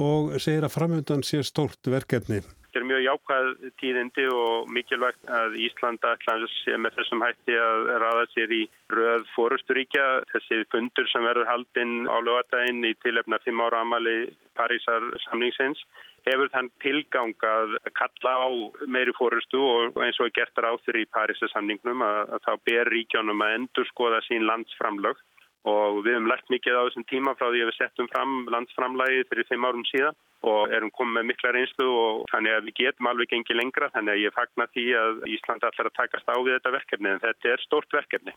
og 0.00 0.36
segir 0.40 0.64
að 0.64 0.76
framöndan 0.76 1.24
sé 1.26 1.42
stórt 1.44 1.88
verkefni. 1.88 2.40
Þetta 2.68 2.80
er 2.82 2.84
mjög 2.84 3.04
jákvæð 3.04 3.46
tíðindi 3.80 4.24
og 4.28 4.66
mikilvægt 4.76 5.30
að 5.32 5.54
Íslanda 5.64 6.10
sé 6.52 6.74
með 6.76 6.98
þessum 6.98 7.22
hætti 7.24 7.54
að 7.56 7.86
raða 8.02 8.26
sér 8.34 8.52
í 8.52 8.58
röð 8.92 9.24
fórusturíkja. 9.32 10.04
Þessi 10.34 10.58
fundur 10.74 11.08
sem 11.08 11.24
verður 11.24 11.48
haldinn 11.48 12.04
á 12.12 12.16
lögadaginn 12.20 12.84
í 12.84 12.92
tilefna 13.00 13.40
5 13.46 13.64
ára 13.64 13.80
amali 13.80 14.18
Parísar 14.52 15.08
samningsins 15.24 15.80
hefur 16.28 16.52
þann 16.52 16.68
tilgang 16.84 17.32
að 17.48 17.78
kalla 17.96 18.34
á 18.36 18.48
meiri 18.84 19.16
fórustu 19.16 19.64
og 19.64 19.96
eins 20.04 20.20
og 20.20 20.28
er 20.28 20.36
gert 20.42 20.60
ráþur 20.60 21.00
í 21.00 21.08
Parísasamningnum 21.16 22.04
að, 22.04 22.20
að 22.36 22.44
þá 22.44 22.52
ber 22.68 22.92
ríkjónum 22.92 23.44
að 23.46 23.54
endur 23.62 23.88
skoða 23.94 24.20
sín 24.28 24.44
landsframlög 24.44 25.24
og 25.68 26.00
við 26.04 26.16
hefum 26.16 26.30
lært 26.30 26.50
mikið 26.52 26.78
á 26.78 26.82
þessum 26.86 27.06
tíma 27.10 27.36
frá 27.38 27.46
því 27.48 27.62
að 27.62 27.70
við 27.70 27.78
settum 27.78 28.10
fram 28.12 28.34
landsframlægi 28.54 29.28
fyrir 29.30 29.48
fimm 29.50 29.68
árum 29.68 29.86
síðan 29.90 30.18
og 30.48 30.74
erum 30.74 30.92
komið 30.94 31.16
með 31.18 31.28
mikla 31.32 31.54
reynslu 31.54 31.86
og 32.00 32.26
þannig 32.32 32.56
að 32.56 32.66
við 32.68 32.76
getum 32.80 33.08
alveg 33.10 33.30
gengið 33.32 33.58
lengra 33.58 33.90
þannig 33.94 34.14
að 34.14 34.22
ég 34.22 34.36
fagnar 34.36 34.70
því 34.74 34.84
að 35.02 35.24
Ísland 35.34 35.64
allar 35.68 35.90
að 35.90 35.96
takast 35.98 36.30
á 36.30 36.36
við 36.38 36.52
þetta 36.56 36.74
verkefni 36.76 37.10
en 37.12 37.24
þetta 37.24 37.54
er 37.54 37.64
stort 37.64 37.96
verkefni. 37.98 38.34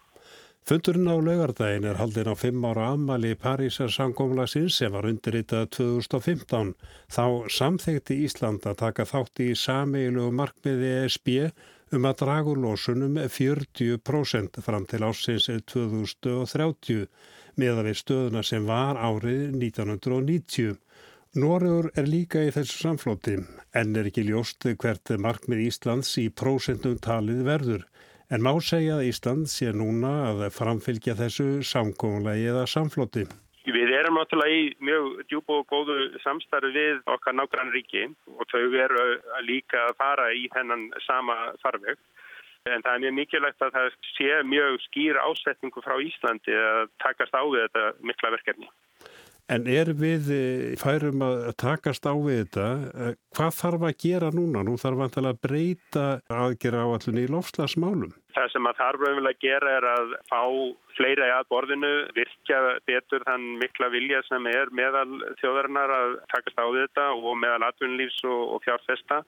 Fundurinn 0.61 1.09
á 1.09 1.17
laugardaginn 1.17 1.87
er 1.89 1.97
haldinn 1.97 2.29
á 2.29 2.35
fimm 2.37 2.65
ára 2.69 2.91
ammali 2.93 3.33
Parísar 3.33 3.89
sangómlagsins 3.93 4.77
sem 4.77 4.93
var 4.93 5.07
undirritað 5.09 5.71
2015. 5.77 6.73
Þá 7.09 7.25
samþegti 7.49 8.19
Ísland 8.27 8.65
að 8.69 8.81
taka 8.83 9.07
þátt 9.09 9.41
í 9.41 9.51
sameilu 9.57 10.29
markmiði 10.33 10.91
ESB 11.01 11.31
um 11.95 12.07
að 12.07 12.21
dragurlósunum 12.23 13.17
40% 13.27 14.61
fram 14.63 14.85
til 14.87 15.03
ásins 15.03 15.49
2030 15.49 17.07
meða 17.59 17.83
við 17.87 17.97
stöðuna 17.99 18.43
sem 18.47 18.67
var 18.67 18.99
árið 18.99 19.57
1990. 19.59 20.77
Nóriður 21.41 21.89
er 21.95 22.07
líka 22.07 22.43
í 22.43 22.51
þessu 22.55 22.79
samflóti 22.85 23.37
en 23.75 23.95
er 23.95 24.09
ekki 24.09 24.25
ljóst 24.27 24.67
hvert 24.67 25.13
markmið 25.25 25.65
Íslands 25.67 26.15
í 26.19 26.27
prósentum 26.29 26.97
talið 26.99 27.45
verður. 27.47 27.85
En 28.31 28.43
má 28.43 28.53
segja 28.63 28.97
að 28.97 29.09
Ísland 29.09 29.51
sé 29.51 29.71
núna 29.75 30.11
að 30.29 30.45
framfylgja 30.55 31.17
þessu 31.19 31.49
samkónulegi 31.67 32.47
eða 32.51 32.67
samfloti? 32.71 33.25
Við 33.61 33.91
erum 33.93 34.17
náttúrulega 34.17 34.57
í 34.57 34.69
mjög 34.81 35.09
djúb 35.29 35.51
og 35.53 35.67
góðu 35.69 35.97
samstarfi 36.23 36.71
við 36.73 37.01
okkar 37.13 37.35
nágrann 37.37 37.73
ríki 37.73 38.07
og 38.33 38.47
þau 38.49 38.73
eru 38.73 39.03
líka 39.45 39.83
að 39.89 39.97
fara 39.99 40.31
í 40.33 40.47
þennan 40.53 40.87
sama 41.05 41.37
farveg. 41.61 41.99
En 42.69 42.81
það 42.85 42.93
er 42.93 43.03
mjög 43.05 43.15
mikilvægt 43.17 43.65
að 43.65 43.75
það 43.77 43.99
sé 44.15 44.29
mjög 44.45 44.79
skýr 44.87 45.19
ásetningu 45.21 45.81
frá 45.85 45.95
Íslandi 46.01 46.57
að 46.57 46.89
takast 47.01 47.37
á 47.37 47.41
við 47.45 47.67
þetta 47.67 47.85
mikla 48.05 48.33
verkefni. 48.37 48.69
En 49.51 49.65
er 49.67 49.89
við 49.97 50.29
eh, 50.31 50.73
færum 50.79 51.23
að 51.25 51.49
takast 51.59 52.05
á 52.07 52.13
við 52.15 52.43
þetta, 52.45 52.67
eh, 52.93 53.15
hvað 53.35 53.55
þarf 53.57 53.87
að 53.89 53.97
gera 54.05 54.29
núna? 54.35 54.63
Nú 54.63 54.77
þarf 54.79 55.17
að 55.17 55.41
breyta 55.43 56.05
aðgera 56.31 56.85
áallun 56.85 57.19
í 57.19 57.25
lofslagsmálum. 57.29 58.13
Það 58.35 58.51
sem 58.53 58.67
að 58.69 58.77
þarf 58.79 59.01
að 59.09 59.41
gera 59.41 59.71
er 59.77 59.87
að 59.91 60.13
fá 60.29 60.41
fleira 60.95 61.27
í 61.27 61.33
aðborðinu, 61.37 61.91
virkja 62.15 62.59
betur 62.87 63.25
þann 63.27 63.47
mikla 63.61 63.89
vilja 63.93 64.21
sem 64.27 64.47
er 64.51 64.71
meðal 64.75 65.09
þjóðarinnar 65.41 65.95
að 65.95 66.15
takast 66.31 66.61
á 66.61 66.65
þetta 66.67 67.09
og 67.17 67.35
meðal 67.39 67.67
atvinnlífs 67.69 68.21
og, 68.27 68.55
og 68.55 68.63
fjárfesta. 68.65 69.21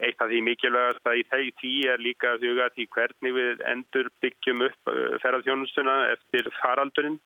Eitt 0.00 0.22
af 0.24 0.30
því 0.30 0.38
mikilvægast 0.46 1.08
að 1.10 1.18
í 1.20 1.24
þegar 1.28 1.56
tí 1.60 1.70
er 1.92 2.00
líka 2.00 2.30
að 2.32 2.44
huga 2.46 2.68
því 2.72 2.86
hvernig 2.94 3.34
við 3.36 3.64
endur 3.68 4.06
byggjum 4.24 4.62
upp 4.64 4.92
uh, 4.92 5.00
ferðarþjónustuna 5.20 5.96
eftir 6.14 6.48
faraldurinn 6.60 7.18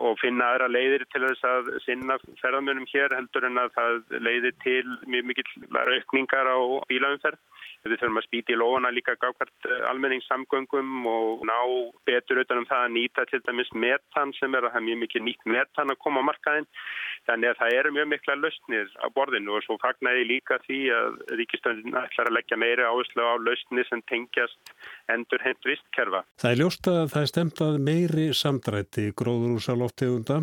og 0.00 0.16
finna 0.22 0.48
aðra 0.54 0.70
leiðir 0.72 1.04
til 1.12 1.26
þess 1.26 1.44
að 1.50 1.68
sinna 1.84 2.16
ferðarmönum 2.40 2.88
hér 2.94 3.12
heldur 3.18 3.48
en 3.50 3.60
að 3.60 3.74
það 3.76 4.16
leiðir 4.30 4.56
til 4.64 4.86
mjög 5.04 5.28
mikill 5.32 5.68
aukningar 5.76 6.48
á 6.48 6.58
bílaumferð. 6.88 7.42
Við 7.86 8.00
þurfum 8.00 8.20
að 8.20 8.26
spýti 8.26 8.54
í 8.54 8.58
lofana 8.58 8.92
líka 8.94 9.14
gákvært 9.20 9.68
uh, 9.68 9.76
almenningssamgöngum 9.90 11.06
og 11.10 11.44
ná 11.48 11.56
betur 12.08 12.42
utanum 12.42 12.66
það 12.68 12.84
að 12.86 12.94
nýta 12.96 13.26
til 13.30 13.40
dæmis 13.46 13.72
metan 13.74 14.34
sem 14.38 14.54
er 14.56 14.66
að 14.66 14.74
það 14.74 14.80
er 14.82 14.86
mjög 14.88 15.00
mikið 15.04 15.26
nýtt 15.28 15.48
metan 15.56 15.94
að 15.94 16.00
koma 16.04 16.24
á 16.24 16.28
markaðin. 16.30 16.68
Þannig 17.26 17.52
að 17.52 17.60
það 17.60 17.78
eru 17.78 17.94
mjög 17.96 18.10
mikla 18.12 18.38
lausnir 18.42 18.92
á 19.02 19.06
borðinu 19.16 19.56
og 19.56 19.64
svo 19.66 19.78
fagnæði 19.82 20.28
líka 20.32 20.60
því 20.66 20.82
að 20.98 21.18
ríkistöndin 21.40 21.98
ætlar 22.02 22.30
að 22.30 22.36
leggja 22.38 22.60
meiri 22.60 22.86
áherslu 22.86 23.26
á 23.26 23.34
lausnir 23.42 23.88
sem 23.90 24.04
tengjast 24.10 24.76
endur 25.12 25.42
hent 25.46 25.66
vistkerfa. 25.66 26.22
Það 26.42 26.52
er 26.52 26.62
ljóst 26.62 26.92
að 26.92 27.02
það 27.14 27.24
er 27.24 27.32
stemtað 27.32 27.82
meiri 27.88 28.28
samdrætti 28.36 29.10
gróðurúsaloftegunda 29.18 30.40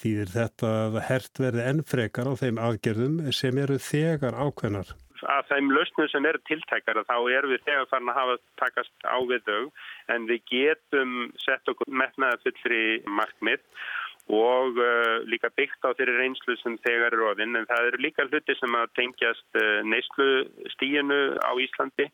þýðir 0.00 0.34
þetta 0.34 0.70
hert 1.08 1.40
verði 1.40 1.66
ennfrekar 1.70 2.30
á 2.30 2.34
þeim 2.40 2.60
aðgerðum 2.62 3.18
sem 3.36 3.58
eru 3.62 3.78
þegar 3.78 4.36
ákveðnar. 4.38 4.94
Að 5.22 5.50
þeim 5.52 5.70
lausnum 5.70 6.08
sem 6.10 6.26
eru 6.26 6.40
tiltækara 6.48 7.04
þá 7.06 7.16
erum 7.36 7.52
við 7.54 7.66
þegar 7.68 7.90
farin 7.90 8.10
að 8.10 8.18
hafa 8.20 8.38
takast 8.62 9.06
á 9.06 9.18
við 9.22 9.44
þau 9.46 9.60
en 10.14 10.26
við 10.30 10.40
getum 10.50 11.12
sett 11.44 11.70
okkur 11.70 11.92
metnaða 12.02 12.40
fullri 12.42 12.82
markmið 13.06 13.62
og 14.32 14.78
uh, 14.80 15.20
líka 15.28 15.50
byggt 15.52 15.84
á 15.84 15.92
þeirri 15.92 16.14
reynslu 16.16 16.54
sem 16.56 16.78
þegar 16.80 17.12
eru 17.12 17.26
ofinn 17.28 17.58
en 17.58 17.66
það 17.68 17.90
eru 17.90 17.98
líka 18.00 18.24
hluti 18.24 18.56
sem 18.56 18.76
að 18.78 18.92
tengjast 18.96 19.58
uh, 19.60 19.82
neyslu 19.84 20.28
stíinu 20.72 21.36
á 21.44 21.52
Íslandi. 21.60 22.06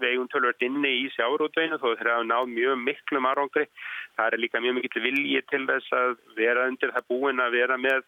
Við 0.00 0.14
eigum 0.14 0.30
tölvört 0.32 0.64
inni 0.64 0.94
í 1.02 1.10
sjárótveginu 1.12 1.76
þó 1.76 1.90
þeir 1.92 2.12
hafa 2.14 2.28
náð 2.30 2.48
mjög 2.54 2.80
miklu 2.86 3.20
margóngri 3.20 3.68
það 4.16 4.34
er 4.34 4.42
líka 4.42 4.60
mjög 4.64 4.78
mikill 4.78 5.04
vilji 5.04 5.42
til 5.52 5.62
þess 5.68 5.96
að 5.96 6.16
vera 6.38 6.66
undir 6.70 6.94
það 6.96 7.08
búin 7.12 7.44
að 7.44 7.56
vera 7.58 7.76
með 7.80 8.04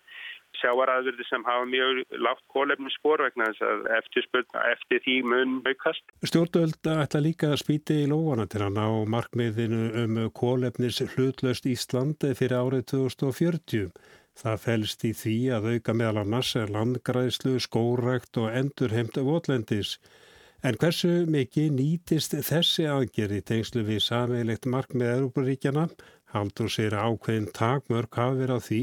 sjávaræðurði 0.60 1.26
sem 1.28 1.44
hafa 1.46 1.66
mjög 1.68 2.00
látt 2.22 2.42
kólefni 2.52 2.92
spór 2.94 3.24
vegna 3.24 3.48
þess 3.50 3.66
að 3.66 3.84
eftir, 3.98 4.28
eftir 4.62 5.02
því 5.04 5.16
mun 5.32 5.54
aukast. 5.66 6.16
Stjórnvöld 6.28 6.90
ætla 6.94 7.22
líka 7.24 7.52
að 7.52 7.62
spýti 7.64 8.00
í 8.04 8.08
lóana 8.10 8.48
til 8.50 8.64
að 8.66 8.78
ná 8.78 8.86
markmiðinu 9.14 9.84
um 10.02 10.18
kólefnis 10.36 11.02
hlutlaust 11.14 11.68
Íslandi 11.68 12.34
fyrir 12.38 12.58
árið 12.60 12.88
2040. 12.94 13.92
Það 14.42 14.60
fælst 14.64 15.04
í 15.04 15.12
því 15.12 15.36
að 15.56 15.70
auka 15.74 15.94
meðal 15.96 16.22
annars 16.22 16.54
landgræðslu, 16.56 17.58
skórækt 17.60 18.38
og 18.40 18.52
endurheimt 18.56 19.18
votlendis. 19.20 19.98
En 20.62 20.78
hversu 20.78 21.24
mikið 21.26 21.72
nýtist 21.74 22.36
þessi 22.46 22.86
aðgerði 22.86 23.40
tengslu 23.42 23.82
við 23.88 24.04
sameilegt 24.04 24.68
markmið 24.70 25.16
Európaríkjana? 25.16 25.88
Haldur 26.32 26.70
sér 26.72 26.94
ákveðin 26.96 27.50
takmörk 27.52 28.16
hafi 28.16 28.38
verið 28.40 28.56
á 28.56 28.60
því 28.68 28.82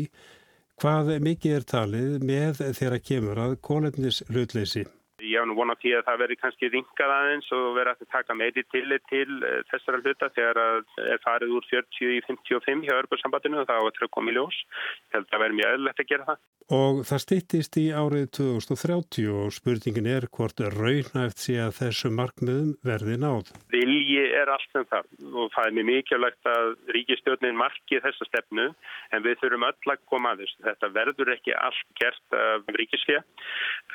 Hvað 0.79 1.09
mikið 1.19 1.53
er 1.57 1.63
talið 1.67 2.21
með 2.23 2.61
þeirra 2.77 2.99
kemur 3.03 3.39
að 3.43 3.57
kólefnis 3.67 4.21
hlutleysi? 4.29 4.85
Ég 5.29 5.39
hef 5.39 5.49
nú 5.49 5.57
vonað 5.59 5.81
því 5.83 5.95
að 5.97 6.05
það 6.09 6.21
veri 6.23 6.39
kannski 6.41 6.71
ringað 6.73 7.15
aðeins 7.15 7.49
og 7.55 7.65
veri 7.77 7.93
að 7.93 8.05
taka 8.15 8.37
meiri 8.37 8.65
tillit 8.73 9.05
til 9.11 9.27
uh, 9.39 9.59
þessara 9.71 10.01
hluta 10.03 10.31
þegar 10.35 10.61
það 10.61 11.11
er 11.13 11.23
farið 11.25 11.57
úr 11.59 11.67
40 11.71 12.15
í 12.17 12.21
55 12.27 12.87
hjá 12.87 12.95
örbursambandinu 12.97 13.61
og 13.61 13.69
það 13.69 13.83
á 13.83 13.85
að 13.85 13.97
trökk 13.99 14.21
om 14.21 14.31
í 14.31 14.37
ljós. 14.37 14.63
Ég 15.09 15.17
held 15.17 15.27
að 15.27 15.33
það 15.35 15.45
veri 15.45 15.59
mjög 15.59 15.77
öðlegt 15.77 16.03
að 16.03 16.09
gera 16.13 16.29
það. 16.31 16.41
Og 16.69 16.99
það 17.09 17.21
stýttist 17.23 17.77
í 17.81 17.85
árið 17.97 18.25
2030 18.37 19.29
og 19.33 19.53
spurningin 19.55 20.09
er 20.09 20.27
hvort 20.29 20.59
raunæft 20.61 21.41
sé 21.41 21.55
að 21.63 21.71
þessu 21.79 22.11
markmiðum 22.13 22.75
verði 22.85 23.15
náð. 23.17 23.49
Vilji 23.73 24.21
er 24.37 24.51
allt 24.53 24.69
sem 24.69 24.85
það 24.91 25.07
og 25.33 25.49
það 25.55 25.65
er 25.65 25.75
mjög 25.79 25.87
mikilvægt 25.89 26.49
að 26.51 26.69
ríkistjórnin 26.93 27.57
marki 27.57 28.01
þessa 28.03 28.27
stefnu 28.29 28.67
en 28.69 29.25
við 29.25 29.41
þurfum 29.41 29.65
öll 29.65 29.93
að 29.95 30.05
koma 30.11 30.35
að 30.35 30.43
þessu. 30.43 30.59
Þetta 30.67 30.91
verður 30.99 31.33
ekki 31.33 31.55
allt 31.57 31.89
gert 31.97 32.37
af 32.37 32.69
ríkisfjö. 32.77 33.23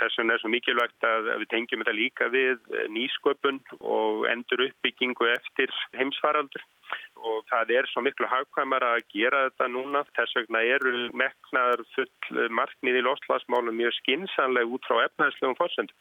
Þess 0.01 0.19
vegna 0.19 0.35
er 0.35 0.43
svo 0.43 0.51
mikilvægt 0.51 1.09
að 1.33 1.43
við 1.43 1.51
tengjum 1.55 1.83
þetta 1.83 1.97
líka 1.99 2.29
við 2.33 2.71
nýsköpun 2.95 3.61
og 3.81 4.25
endur 4.31 4.67
uppbyggingu 4.69 5.29
eftir 5.33 5.73
heimsfaraldur 5.99 6.65
og 7.25 7.45
það 7.49 7.73
er 7.79 7.89
svo 7.89 8.05
miklu 8.05 8.29
hagkvæmar 8.29 8.85
að 8.85 9.05
gera 9.15 9.47
þetta 9.49 9.69
núna. 9.73 10.05
Þess 10.17 10.37
vegna 10.39 10.63
eru 10.77 10.95
meknar 11.17 11.83
full 11.95 12.49
marknið 12.53 13.01
í 13.01 13.05
loslasmálum 13.07 13.79
mjög 13.81 13.97
skinsanleg 14.03 14.77
út 14.77 14.89
frá 14.89 15.05
efnæðslegum 15.07 15.59
fórsendum 15.61 15.97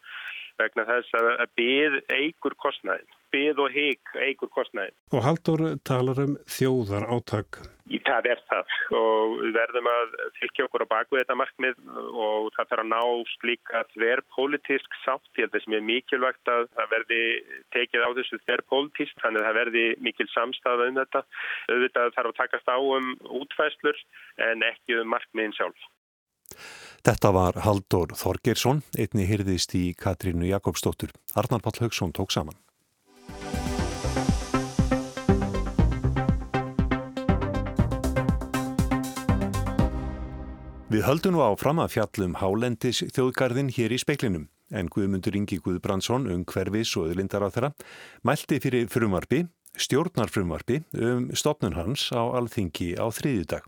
vegna 0.62 0.86
þess 0.88 1.20
að 1.20 1.44
byð 1.58 2.00
eigur 2.14 2.56
kostnæðin, 2.62 3.14
byð 3.34 3.62
og 3.64 3.76
hík 3.76 4.12
eigur 4.22 4.52
kostnæðin. 4.54 4.96
Og 5.14 5.24
Haldur 5.26 5.64
talar 5.88 6.20
um 6.24 6.36
þjóðar 6.50 7.08
áttak. 7.16 7.62
Í 7.92 8.00
það 8.08 8.30
er 8.32 8.42
það 8.48 8.76
og 8.96 9.34
við 9.42 9.58
verðum 9.58 9.90
að 9.92 10.14
fylgja 10.38 10.66
okkur 10.68 10.86
á 10.88 10.94
baku 10.94 11.18
þetta 11.20 11.38
markmið 11.40 11.82
og 11.92 12.48
það 12.56 12.70
þarf 12.70 12.84
að 12.84 12.92
ná 12.94 13.02
slíka 13.34 13.82
þverrpolítisk 13.92 15.00
sátt. 15.04 15.28
Ég 15.36 15.50
held 15.50 15.58
að 15.58 15.66
það 15.66 15.78
er 15.80 15.86
mikilvægt 15.90 16.54
að 16.54 16.70
það 16.78 16.94
verði 16.96 17.22
tekið 17.76 18.08
á 18.08 18.10
þessu 18.20 18.40
þverrpolítisk 18.46 19.26
þannig 19.26 19.44
að 19.44 19.50
það 19.50 19.60
verði 19.60 19.86
mikil 20.08 20.30
samstafa 20.32 20.88
um 20.88 21.02
þetta. 21.02 21.26
Auðvitað 21.74 22.16
þarf 22.16 22.32
að 22.32 22.40
takast 22.40 22.72
á 22.72 22.78
um 22.80 23.12
útfæslur 23.42 24.02
en 24.48 24.66
ekki 24.72 25.02
um 25.02 25.14
markmiðin 25.14 25.58
sjálf. 25.60 25.92
Þetta 27.04 27.34
var 27.36 27.58
Haldur 27.66 28.14
Þorgersson, 28.16 28.78
einni 28.96 29.26
hyrðist 29.28 29.74
í 29.76 29.90
Katrínu 30.00 30.46
Jakobsdóttur. 30.48 31.10
Arnar 31.36 31.60
Pall 31.60 31.76
Haugsson 31.82 32.14
tók 32.16 32.32
saman. 32.32 32.56
Við 40.88 41.04
höldum 41.10 41.36
nú 41.36 41.44
áfram 41.44 41.84
að 41.84 41.98
fjallum 41.98 42.40
Hálendis 42.40 43.04
þjóðgarðin 43.12 43.74
hér 43.76 43.92
í 43.92 44.00
speiklinum 44.00 44.48
en 44.72 44.88
Guðmundur 44.88 45.36
Ingi 45.36 45.60
Guðbrandsson 45.60 46.32
um 46.32 46.48
hverfis 46.48 46.96
og 46.96 47.12
öðlindar 47.12 47.44
á 47.44 47.52
þeirra 47.52 47.74
mælti 48.24 48.64
fyrir 48.64 48.88
frumarbi, 48.88 49.44
stjórnarfrumarbi 49.76 50.86
um 50.96 51.28
stopnun 51.36 51.76
hans 51.76 52.14
á 52.16 52.24
alþingi 52.32 52.94
á 52.96 53.12
þriðjudag. 53.12 53.68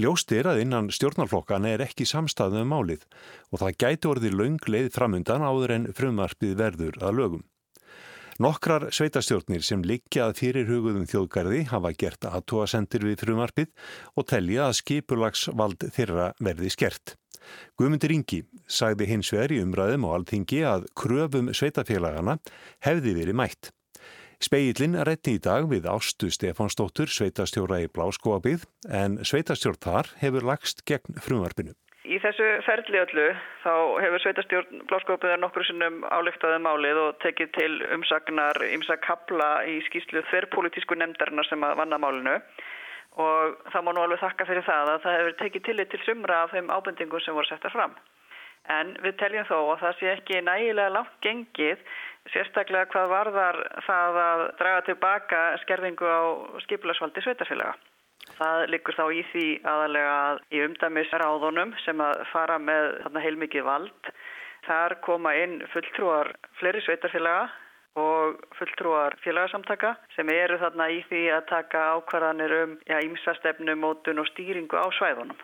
Ljóst 0.00 0.32
er 0.34 0.48
að 0.50 0.64
innan 0.64 0.90
stjórnarflokkana 0.90 1.70
er 1.74 1.84
ekki 1.84 2.06
samstæðum 2.08 2.64
um 2.64 2.72
málið 2.74 3.04
og 3.52 3.60
það 3.62 3.76
gæti 3.84 4.08
orði 4.10 4.30
laung 4.34 4.62
leið 4.66 4.88
framundan 4.94 5.44
áður 5.46 5.74
en 5.76 5.90
frumarpið 5.94 6.56
verður 6.58 6.98
að 6.98 7.20
lögum. 7.20 7.44
Nokkrar 8.42 8.88
sveitastjórnir 8.90 9.62
sem 9.62 9.84
liggja 9.86 10.24
að 10.26 10.40
fyrirhugðum 10.40 11.04
þjóðgarði 11.06 11.60
hafa 11.70 11.92
gert 11.94 12.26
aðtóasendir 12.26 13.06
við 13.06 13.20
frumarpið 13.22 13.70
og 14.18 14.26
telja 14.26 14.66
að 14.66 14.80
skipulagsvald 14.80 15.86
þeirra 15.94 16.32
verði 16.42 16.72
skert. 16.74 17.14
Guðmundur 17.78 18.16
Ingi 18.16 18.40
sagði 18.66 19.06
hins 19.12 19.30
vegar 19.30 19.54
í 19.54 19.60
umræðum 19.62 20.08
og 20.08 20.16
alþingi 20.18 20.64
að 20.66 20.90
kröfum 20.98 21.52
sveitafélagana 21.54 22.40
hefði 22.82 23.14
verið 23.20 23.38
mætt. 23.38 23.70
Speillin 24.42 24.98
rétti 25.06 25.36
í 25.38 25.42
dag 25.42 25.68
við 25.70 25.86
Ástu 25.90 26.30
Stefánsdóttur 26.32 27.10
sveitastjóra 27.10 27.82
í 27.84 27.88
Bláskóabið 27.92 28.66
en 28.90 29.20
sveitastjórn 29.22 29.80
þar 29.84 30.12
hefur 30.20 30.46
lagst 30.50 30.84
gegn 30.88 31.20
frumarpinu. 31.22 31.74
Í 32.04 32.18
þessu 32.20 32.46
ferli 32.66 32.98
öllu 33.00 33.30
þá 33.62 33.74
hefur 34.04 34.20
Sveitarstjórn 34.20 34.82
Bláskópiðar 34.90 35.40
nokkur 35.40 35.64
sinnum 35.64 36.02
álíktaði 36.12 36.58
um 36.58 36.66
málið 36.68 37.00
og 37.00 37.20
tekið 37.22 37.52
til 37.56 37.70
umsagnar 37.96 38.60
ymsa 38.66 38.98
kapla 39.00 39.48
í 39.64 39.78
skýslu 39.86 40.20
þverrpolítísku 40.28 40.98
nefndarinnar 41.00 41.48
sem 41.48 41.64
að 41.64 41.78
vanna 41.80 42.00
málinu 42.02 42.34
og 43.24 43.56
það 43.72 43.86
má 43.86 43.90
nú 43.94 44.04
alveg 44.04 44.20
þakka 44.20 44.48
fyrir 44.50 44.66
það 44.68 44.92
að 44.92 45.00
það 45.06 45.16
hefur 45.16 45.38
tekið 45.40 45.64
tillit 45.70 45.92
til 45.94 46.02
sumra 46.04 46.42
af 46.44 46.52
þeim 46.52 46.68
ábendingum 46.76 47.24
sem 47.24 47.38
voru 47.38 47.48
settar 47.48 47.72
fram. 47.72 47.96
En 48.72 48.94
við 49.04 49.16
teljum 49.20 49.44
þó 49.48 49.56
að 49.74 49.80
það 49.82 49.96
sé 49.98 50.10
ekki 50.14 50.40
nægilega 50.40 50.92
langt 50.94 51.16
gengið 51.24 51.80
sérstaklega 52.32 52.88
hvað 52.92 53.10
varðar 53.12 53.58
það 53.84 54.20
að 54.20 54.44
draga 54.60 54.84
tilbaka 54.86 55.40
skerðingu 55.64 56.08
á 56.08 56.22
skipilagsvaldi 56.64 57.24
sveitarfélaga. 57.24 57.74
Það 58.38 58.62
liggur 58.72 58.96
þá 58.96 59.04
í 59.12 59.24
því 59.32 59.48
aðalega 59.68 60.14
í 60.56 60.62
umdæmisráðunum 60.64 61.74
sem 61.84 62.00
að 62.00 62.22
fara 62.32 62.56
með 62.58 62.88
þarna 63.02 63.24
heilmikið 63.26 63.68
vald. 63.68 64.10
Þar 64.64 64.96
koma 65.04 65.34
inn 65.36 65.58
fulltrúar 65.74 66.32
fleiri 66.58 66.80
sveitarfélaga 66.86 67.50
og 68.00 68.40
fulltrúar 68.58 69.14
félagsamtaka 69.22 69.92
sem 70.16 70.30
eru 70.32 70.56
þarna 70.58 70.88
í 70.90 71.02
því 71.10 71.26
að 71.36 71.48
taka 71.52 71.82
ákvarðanir 71.98 72.54
um 72.62 72.78
ímsastefnu, 72.88 73.76
mótun 73.76 74.24
og 74.24 74.30
stýringu 74.32 74.80
á 74.80 74.88
svæðunum. 74.96 75.36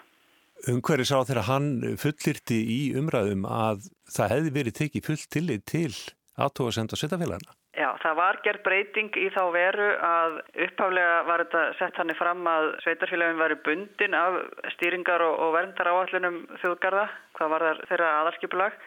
Umhverju 0.68 1.06
sá 1.08 1.16
þegar 1.24 1.46
hann 1.48 1.70
fullirti 2.00 2.58
í 2.68 2.80
umræðum 3.00 3.46
að 3.48 3.86
það 4.12 4.34
hefði 4.34 4.50
verið 4.58 4.76
tekið 4.80 5.06
fullt 5.06 5.30
tillit 5.32 5.64
til 5.70 5.94
aðtóðasend 6.40 6.92
og 6.92 7.00
sveitafélagana? 7.00 7.56
Já, 7.78 7.94
það 8.02 8.16
var 8.18 8.38
gerð 8.44 8.62
breyting 8.66 9.16
í 9.16 9.28
þá 9.32 9.42
veru 9.54 9.88
að 10.04 10.38
upphaflega 10.66 11.18
var 11.28 11.44
þetta 11.44 11.62
sett 11.78 12.00
hann 12.00 12.12
fram 12.18 12.48
að 12.50 12.66
sveitarfélagin 12.84 13.40
væri 13.40 13.56
bundin 13.64 14.16
af 14.18 14.40
stýringar 14.74 15.22
og, 15.24 15.36
og 15.46 15.54
verndar 15.54 15.92
áallunum 15.92 16.40
þjóðgarða, 16.60 17.06
hvað 17.38 17.52
var 17.54 17.66
þeirra 17.88 18.10
aðarskipulag. 18.18 18.80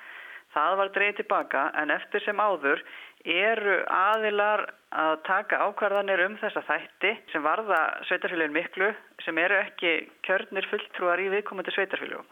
Það 0.54 0.76
var 0.78 0.92
dreyið 0.94 1.16
tilbaka 1.22 1.64
en 1.82 1.96
eftir 1.96 2.22
sem 2.28 2.44
áður 2.44 2.84
eru 3.24 3.78
aðilar 3.88 4.66
að 4.94 5.14
taka 5.28 5.62
ákvarðanir 5.68 6.26
um 6.28 6.36
þessa 6.42 6.66
þætti 6.68 7.14
sem 7.32 7.46
varða 7.46 7.80
sveitarfélagin 8.10 8.58
miklu 8.58 8.92
sem 9.26 9.40
eru 9.42 9.62
ekki 9.64 9.96
kjörnir 10.28 10.68
fulltrúar 10.72 11.24
í 11.24 11.32
viðkomandi 11.34 11.74
sveitarfélagum 11.76 12.28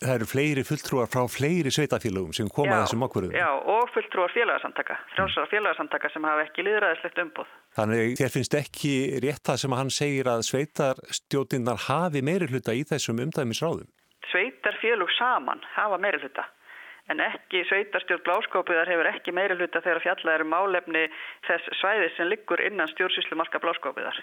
það 0.00 0.14
eru 0.16 0.28
fleiri 0.28 0.62
fulltrúar 0.64 1.08
frá 1.12 1.24
fleiri 1.28 1.70
sveitafélagum 1.74 2.32
sem 2.36 2.48
koma 2.48 2.72
já, 2.72 2.80
þessum 2.84 3.04
ákvörðum. 3.04 3.34
Já, 3.36 3.48
og 3.52 3.90
fulltrúar 3.92 4.32
félagsamtaka, 4.32 4.96
frjálsara 5.14 5.50
félagsamtaka 5.50 6.10
sem 6.14 6.24
hafa 6.24 6.44
ekki 6.46 6.64
liðræðislegt 6.64 7.20
umbúð. 7.24 7.50
Þannig 7.76 8.14
þér 8.20 8.32
finnst 8.36 8.56
ekki 8.56 8.92
rétt 9.24 9.44
það 9.50 9.60
sem 9.64 9.76
hann 9.76 9.92
segir 9.92 10.30
að 10.32 10.46
sveitarstjótinnar 10.48 11.84
hafi 11.88 12.24
meiri 12.24 12.48
hluta 12.48 12.76
í 12.76 12.86
þessum 12.88 13.20
umdæmisráðum? 13.26 13.90
Sveitarfélug 14.30 15.12
saman 15.18 15.60
hafa 15.74 16.00
meiri 16.00 16.22
hluta. 16.24 16.48
En 17.10 17.22
ekki 17.24 17.64
sveitarstjórn 17.66 18.22
bláskópiðar 18.26 18.90
hefur 18.90 19.08
ekki 19.10 19.34
meiri 19.34 19.56
hluta 19.58 19.82
þegar 19.82 20.02
fjallað 20.04 20.36
eru 20.36 20.46
um 20.46 20.52
málefni 20.54 21.06
þess 21.48 21.72
svæði 21.80 22.10
sem 22.16 22.30
liggur 22.30 22.62
innan 22.62 22.90
stjórnsýslu 22.92 23.38
marka 23.40 23.58
bláskópiðar. 23.62 24.20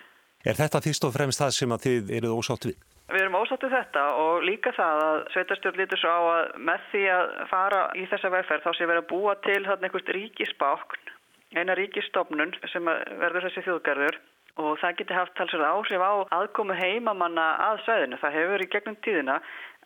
Er 0.47 0.55
þetta 0.55 0.79
fyrst 0.85 1.03
og 1.03 1.11
fremst 1.15 1.41
það 1.41 1.57
sem 1.57 1.73
að 1.75 1.83
þið 1.87 2.13
eruð 2.19 2.37
ósátt 2.37 2.69
við? 2.69 2.77
Við 3.07 3.21
erum 3.23 3.37
ósáttu 3.39 3.69
þetta 3.71 4.01
og 4.19 4.41
líka 4.43 4.73
það 4.75 5.01
að 5.03 5.17
sveitarstjórn 5.33 5.77
lítur 5.79 5.99
svo 6.01 6.11
á 6.11 6.21
að 6.27 6.47
með 6.69 6.87
því 6.91 7.03
að 7.15 7.29
fara 7.51 7.83
í 7.95 8.07
þessa 8.11 8.31
vegferð 8.33 8.65
þá 8.65 8.71
sé 8.75 8.87
verið 8.89 9.03
að 9.03 9.11
búa 9.11 9.35
til 9.45 9.61
þarna 9.67 9.87
einhvert 9.87 10.11
ríkisbákn, 10.17 11.13
eina 11.55 11.77
ríkistofnun 11.79 12.51
sem 12.67 12.91
verður 12.91 13.47
þessi 13.47 13.63
þjóðgarður 13.67 14.19
og 14.57 14.75
það 14.81 14.97
geti 14.99 15.15
haft 15.15 15.35
talsverð 15.37 15.69
áhrif 15.69 16.03
á 16.03 16.13
aðkomu 16.39 16.75
heimamanna 16.75 17.47
að 17.69 17.81
sveðinu. 17.85 18.19
Það 18.19 18.37
hefur 18.41 18.65
í 18.65 18.69
gegnum 18.75 18.99
tíðina 19.05 19.39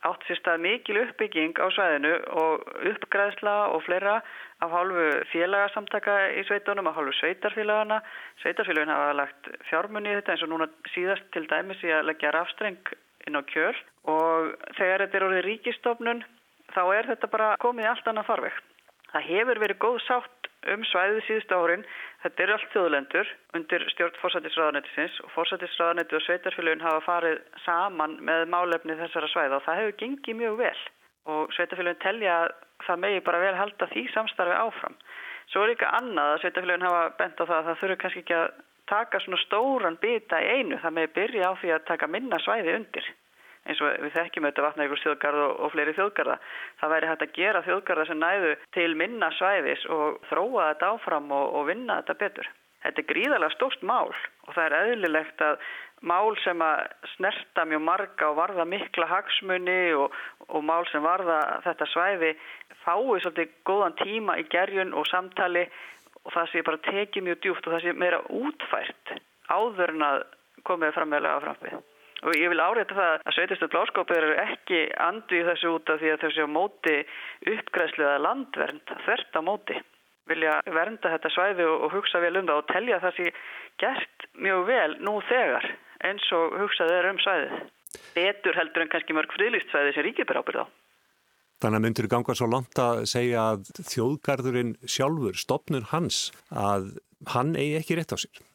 átt 0.08 0.24
sér 0.26 0.40
stað 0.40 0.64
mikil 0.64 0.98
uppbygging 1.04 1.60
á 1.62 1.68
svæðinu 1.74 2.14
og 2.42 2.64
uppgræðsla 2.90 3.56
og 3.76 3.84
fleira 3.86 4.16
af 4.62 4.74
hálfu 4.74 5.06
félagasamtaka 5.32 6.16
í 6.38 6.44
sveitunum, 6.48 6.90
af 6.90 6.98
hálfu 6.98 7.14
sveitarfélagana. 7.20 8.02
Sveitarfélagin 8.42 8.94
hafa 8.94 9.14
lagt 9.18 9.50
fjármunni 9.70 10.14
í 10.14 10.18
þetta 10.18 10.36
eins 10.36 10.46
og 10.46 10.52
núna 10.54 10.70
síðast 10.96 11.30
til 11.34 11.46
dæmis 11.50 11.84
í 11.86 11.94
að 11.94 12.08
leggja 12.10 12.34
rafstreng 12.34 12.94
inn 13.30 13.38
á 13.38 13.42
kjöl 13.46 13.76
og 14.10 14.54
þegar 14.80 15.06
þetta 15.06 15.18
er 15.20 15.28
orðið 15.28 15.48
ríkistofnun 15.48 16.24
þá 16.74 16.84
er 16.96 17.10
þetta 17.12 17.30
bara 17.30 17.56
komið 17.62 17.86
í 17.86 17.90
allt 17.92 18.08
annað 18.10 18.30
farveg. 18.32 18.62
Það 19.12 19.28
hefur 19.28 19.62
verið 19.66 19.82
góð 19.84 19.98
sátt 20.08 20.41
um 20.70 20.84
svæðið 20.86 21.22
síðustu 21.28 21.58
árin. 21.58 21.86
Þetta 22.24 22.44
eru 22.44 22.56
allt 22.56 22.74
þjóðlendur 22.76 23.30
undir 23.58 23.86
stjórn 23.94 24.18
fórsættisraðanettisins 24.22 25.20
og 25.26 25.32
fórsættisraðanetti 25.36 26.18
og 26.18 26.26
sveitarfélagin 26.26 26.86
hafa 26.86 27.04
farið 27.08 27.40
saman 27.66 28.18
með 28.28 28.48
málefni 28.54 28.98
þessara 29.00 29.30
svæða 29.34 29.58
og 29.58 29.66
það 29.68 29.80
hefur 29.82 29.98
gengið 30.04 30.40
mjög 30.42 30.60
vel 30.62 30.82
og 31.32 31.56
sveitarfélagin 31.56 32.04
telja 32.04 32.36
að 32.44 32.52
það 32.86 33.02
megi 33.06 33.24
bara 33.26 33.44
vel 33.46 33.56
halda 33.58 33.90
því 33.94 34.06
samstarfi 34.14 34.58
áfram. 34.58 34.98
Svo 35.52 35.66
er 35.66 35.74
líka 35.74 35.90
annað 35.98 36.36
að 36.36 36.44
sveitarfélagin 36.44 36.88
hafa 36.88 37.02
bent 37.18 37.42
á 37.42 37.44
það 37.44 37.58
að 37.58 37.68
það 37.70 37.82
þurfu 37.82 38.02
kannski 38.04 38.24
ekki 38.26 38.38
að 38.38 38.48
taka 38.92 39.20
svona 39.24 39.42
stóran 39.46 40.00
bita 40.02 40.40
í 40.42 40.54
einu. 40.58 40.80
Það 40.84 40.96
með 40.98 41.14
byrja 41.18 41.50
á 41.50 41.54
því 41.62 41.74
að 41.76 41.86
taka 41.90 42.10
minna 42.12 42.40
svæði 42.44 42.78
undir. 42.78 43.12
Eins 43.70 43.82
og 43.84 43.92
við 44.02 44.16
þekkjum 44.16 44.48
auðvitað 44.48 44.68
vatnaríkurs 44.68 45.04
þjóðgarð 45.06 45.44
og, 45.46 45.54
og 45.62 45.74
fleiri 45.76 45.94
þjóðgarða. 45.98 46.40
Það 46.82 46.94
væri 46.96 47.12
hægt 47.12 47.26
að 47.26 47.36
gera 47.38 47.66
þjóðgarða 47.68 48.08
sem 48.10 48.22
næðu 48.22 48.56
til 48.78 48.90
minna 48.98 49.30
svæðis 49.38 49.86
og 49.94 50.18
þróa 50.32 50.72
þetta 50.72 50.92
áfram 50.96 51.32
og, 51.38 51.54
og 51.60 51.70
vinna 51.70 52.02
þetta 52.02 52.18
betur. 52.26 52.52
Þetta 52.82 53.02
er 53.02 53.10
gríðarlega 53.12 53.56
stórt 53.56 53.86
mál 53.86 54.10
og 54.10 54.52
það 54.56 54.64
er 54.66 54.78
eðlilegt 54.80 55.46
að 55.46 55.66
mál 56.02 56.34
sem 56.42 56.62
að 56.66 56.82
snerta 57.14 57.66
mjög 57.70 57.84
marga 57.86 58.32
og 58.32 58.40
varða 58.40 58.66
mikla 58.66 59.06
hagsmunni 59.12 59.94
og, 59.94 60.16
og 60.50 60.66
mál 60.66 60.88
sem 60.90 61.06
varða 61.06 61.38
þetta 61.68 61.88
svæði 61.92 62.34
fái 62.82 63.22
svolítið 63.22 63.54
góðan 63.70 63.98
tíma 64.02 64.40
í 64.42 64.48
gerjun 64.50 64.96
og 64.98 65.06
samtali 65.12 65.68
og 66.26 66.34
það 66.34 66.52
sé 66.52 66.66
bara 66.66 66.84
tekið 66.90 67.28
mjög 67.28 67.42
djúft 67.46 67.68
og 67.68 67.76
það 67.76 67.86
sé 67.86 67.96
meira 67.98 68.22
útfært 68.34 69.16
áður 69.52 69.94
en 69.96 70.08
að 70.08 70.24
komið 70.66 70.96
fram 70.98 71.14
með 71.14 71.26
laga 71.28 71.46
framfið. 71.46 71.91
Og 72.22 72.38
ég 72.38 72.52
vil 72.54 72.62
áreita 72.62 72.94
það 72.94 73.14
að 73.26 73.36
sveitistöð 73.36 73.72
bláskópið 73.74 74.20
eru 74.20 74.34
ekki 74.44 74.82
andið 75.02 75.48
þessu 75.50 75.72
út 75.74 75.90
af 75.90 76.02
því 76.02 76.12
að 76.14 76.24
þessu 76.26 76.44
móti 76.54 76.98
uppgræslega 77.50 78.20
landvernd, 78.22 78.94
þvert 79.08 79.40
á 79.40 79.42
móti. 79.42 79.78
Vilja 80.30 80.60
vernda 80.70 81.14
þetta 81.16 81.32
svæði 81.34 81.66
og, 81.66 81.88
hugsa 81.96 82.22
vel 82.22 82.36
um 82.38 82.46
það 82.46 82.60
og 82.62 82.68
telja 82.70 83.00
það 83.02 83.16
sé 83.18 83.32
gert 83.82 84.28
mjög 84.38 84.62
vel 84.70 84.92
nú 85.02 85.16
þegar 85.32 85.66
eins 86.06 86.28
og 86.38 86.60
hugsað 86.62 86.94
er 87.00 87.10
um 87.10 87.24
svæðið. 87.26 87.58
Betur 88.14 88.60
heldur 88.60 88.86
en 88.86 88.94
kannski 88.94 89.18
mörg 89.18 89.34
frílist 89.34 89.74
svæði 89.74 89.98
sem 89.98 90.06
ríkir 90.06 90.30
ber 90.30 90.44
ábyrð 90.44 90.62
á. 90.62 90.66
Þannig 91.62 91.78
að 91.78 91.86
myndur 91.88 92.10
ganga 92.10 92.38
svo 92.38 92.48
langt 92.50 92.80
að 92.82 93.04
segja 93.10 93.50
að 93.56 93.66
þjóðgarðurinn 93.90 94.72
sjálfur, 94.86 95.42
stopnur 95.42 95.90
hans, 95.90 96.30
að 96.54 96.96
hann 97.34 97.58
eigi 97.58 97.82
ekki 97.82 97.98
rétt 97.98 98.14
á 98.14 98.18
sér 98.22 98.46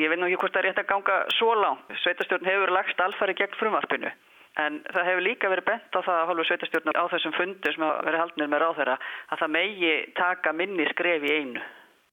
ég 0.00 0.10
veit 0.10 0.20
nú 0.20 0.28
ekki 0.28 0.40
hvort 0.40 0.56
það 0.56 0.62
er 0.62 0.68
rétt 0.70 0.82
að 0.82 0.90
ganga 0.90 1.16
svo 1.36 1.54
langt. 1.58 1.94
Sveitastjórn 2.02 2.48
hefur 2.48 2.72
lagst 2.74 3.00
alfari 3.04 3.36
gegn 3.38 3.56
frumvarpinu. 3.60 4.12
En 4.58 4.80
það 4.90 5.08
hefur 5.10 5.24
líka 5.24 5.50
verið 5.52 5.68
bent 5.68 5.94
á 5.94 6.00
það 6.00 6.16
að 6.16 6.28
hálfu 6.30 6.46
sveitastjórnar 6.48 6.98
á 6.98 7.04
þessum 7.12 7.34
fundir 7.36 7.74
sem 7.76 7.84
hafa 7.86 8.06
verið 8.08 8.22
haldnir 8.24 8.50
með 8.50 8.62
ráðherra 8.64 8.96
að 9.30 9.42
það 9.42 9.52
megi 9.56 9.92
taka 10.18 10.52
minni 10.56 10.86
skref 10.90 11.26
í 11.26 11.34
einu. 11.38 11.62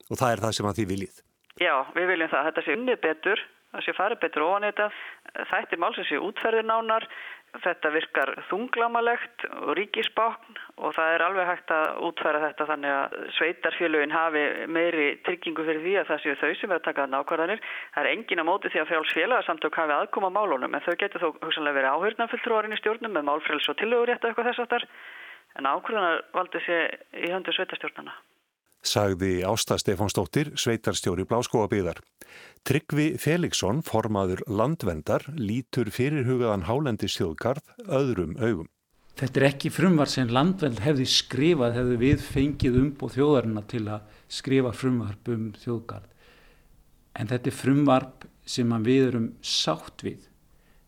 Og 0.07 0.19
það 0.19 0.33
er 0.33 0.43
það 0.45 0.57
sem 0.57 0.69
að 0.69 0.79
þið 0.79 0.91
viljið? 0.93 1.21
Já, 1.57 1.73
við 1.97 2.11
viljum 2.11 2.33
það. 2.33 2.49
Þetta 2.49 2.63
sé 2.65 2.75
unnið 2.77 2.99
betur, 3.07 3.43
það 3.73 3.85
sé 3.87 3.95
farið 3.97 4.21
betur 4.21 4.45
ofan 4.45 4.67
þetta. 4.67 4.89
Þættir 5.51 5.81
málsins 5.81 6.11
sé 6.11 6.21
útferðir 6.21 6.67
nánar 6.69 7.07
Þetta 7.57 7.89
virkar 7.89 8.29
þunglamalegt 8.49 9.45
og 9.63 9.71
ríkisbákn 9.79 10.59
og 10.83 10.91
það 10.97 11.13
er 11.13 11.23
alveg 11.25 11.47
hægt 11.47 11.71
að 11.73 12.01
útfæra 12.09 12.41
þetta 12.43 12.67
þannig 12.69 12.93
að 12.93 13.15
sveitarfélögin 13.37 14.13
hafi 14.13 14.43
meiri 14.77 15.07
tryggingu 15.25 15.65
fyrir 15.65 15.81
því 15.85 15.95
að 16.01 16.11
það 16.11 16.21
séu 16.25 16.35
þau 16.41 16.51
sem 16.51 16.69
verður 16.69 16.81
að 16.81 16.87
taka 16.89 17.07
nákvæðanir. 17.13 17.63
Það 17.95 18.03
er 18.03 18.11
engin 18.11 18.43
að 18.43 18.49
móti 18.51 18.73
því 18.73 18.83
að 18.83 18.89
frjálsfélagsamtök 18.91 19.81
hafi 19.81 19.97
aðkoma 19.97 20.33
málunum 20.37 20.77
en 20.77 20.85
þau 20.85 20.95
getur 21.01 21.23
þó 21.23 21.29
hugsanlega 21.39 21.79
verið 21.79 21.95
áhörnafylltrúarinn 21.95 22.77
í 22.77 22.81
stjórnum 22.83 23.17
með 23.17 23.29
málfræls 23.31 23.71
og 23.71 23.79
tillögurétt 23.81 24.21
og 24.21 24.33
eitthvað 24.33 24.51
þess 24.51 24.65
aftar 24.67 24.89
en 25.57 25.71
ákvæðanar 25.71 26.25
valdi 26.35 26.65
sér 26.67 26.99
í 27.15 27.31
höndu 27.31 27.55
sveitarstjórnana 27.55 28.13
sagði 28.85 29.41
Ásta 29.47 29.77
Stefánsdóttir, 29.79 30.53
sveitarstjóri 30.59 31.25
Bláskóabíðar. 31.27 32.01
Tryggvi 32.67 33.15
Felixson, 33.21 33.83
formaður 33.85 34.43
landvendar, 34.47 35.25
lítur 35.37 35.91
fyrirhugaðan 35.93 36.67
hálendi 36.67 37.09
stjóðgarð 37.11 37.63
öðrum 37.87 38.35
augum. 38.41 38.67
Þetta 39.17 39.39
er 39.39 39.47
ekki 39.47 39.71
frumvar 39.73 40.09
sem 40.11 40.29
landvend 40.29 40.83
hefði 40.83 41.07
skrifað, 41.09 41.77
hefði 41.79 41.95
við 42.03 42.25
fengið 42.27 42.75
umbúð 42.83 43.15
þjóðarina 43.15 43.63
til 43.71 43.83
að 43.89 44.19
skrifa 44.29 44.73
frumvarp 44.77 45.31
um 45.33 45.47
þjóðgarð. 45.57 46.11
En 47.17 47.31
þetta 47.31 47.49
er 47.49 47.57
frumvarp 47.57 48.27
sem 48.45 48.75
við 48.85 49.07
erum 49.07 49.31
sátt 49.41 50.05
við. 50.05 50.27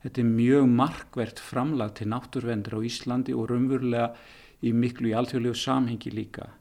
Þetta 0.03 0.21
er 0.21 0.29
mjög 0.29 0.69
markvert 0.71 1.41
framlag 1.41 1.95
til 1.97 2.07
náttúrvendur 2.11 2.77
á 2.77 2.85
Íslandi 2.85 3.33
og 3.35 3.49
raunverulega 3.49 4.13
í 4.61 4.75
miklu 4.77 5.09
í 5.09 5.15
alþjóðlegu 5.17 5.57
samhengi 5.57 6.13
líka. 6.13 6.51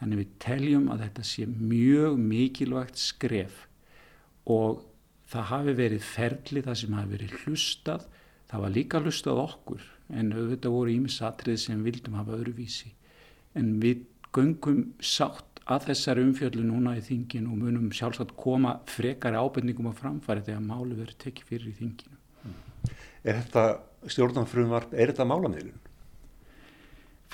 Þannig 0.00 0.20
við 0.20 0.34
teljum 0.44 0.90
að 0.92 1.06
þetta 1.06 1.24
sé 1.24 1.46
mjög 1.48 2.18
mikilvægt 2.20 3.00
skref 3.00 3.62
og 4.52 4.82
það 5.30 5.48
hafi 5.50 5.74
verið 5.80 6.04
ferli 6.06 6.62
það 6.66 6.78
sem 6.82 6.96
hafi 6.98 7.12
verið 7.14 7.36
hlustað, 7.42 8.04
það 8.50 8.64
var 8.64 8.74
líka 8.76 9.00
hlustað 9.02 9.42
okkur 9.46 9.86
en 10.14 10.34
auðvitað 10.36 10.76
voru 10.76 10.94
ímisatrið 10.94 11.58
sem 11.64 11.82
vildum 11.82 12.18
hafa 12.20 12.36
öðruvísi. 12.36 12.92
En 13.58 13.78
við 13.82 14.04
göngum 14.36 14.84
sátt 15.00 15.62
að 15.66 15.88
þessari 15.88 16.22
umfjöldu 16.22 16.62
núna 16.62 16.94
í 16.98 17.02
þingin 17.02 17.48
og 17.50 17.58
munum 17.58 17.88
sjálfsagt 17.94 18.36
koma 18.38 18.76
frekari 18.90 19.40
ábendingum 19.40 19.90
á 19.90 19.94
framfæri 19.98 20.44
þegar 20.46 20.62
málu 20.62 20.94
verið 20.94 21.18
tekið 21.24 21.48
fyrir 21.48 21.72
í 21.72 21.76
þinginu. 21.80 22.20
Er 23.26 23.40
þetta 23.40 23.64
stjórnanfrumvarp, 24.12 24.94
er 24.94 25.10
þetta 25.10 25.26
málamilun? 25.26 25.85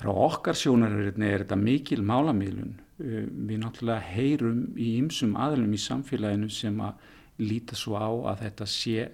Frá 0.03 0.11
okkar 0.11 0.57
sjónarverðinni 0.59 1.29
er 1.31 1.45
þetta 1.45 1.57
mikil 1.61 2.01
málamílun. 2.03 2.73
Uh, 2.99 3.23
við 3.31 3.61
náttúrulega 3.63 4.03
heyrum 4.17 4.65
í 4.75 4.97
ymsum 4.99 5.37
aðlum 5.39 5.77
í 5.77 5.79
samfélaginu 5.79 6.49
sem 6.51 6.81
að 6.83 7.05
líta 7.43 7.79
svo 7.79 7.95
á 8.03 8.11
að 8.33 8.43
þetta 8.49 8.67
sé 8.73 9.05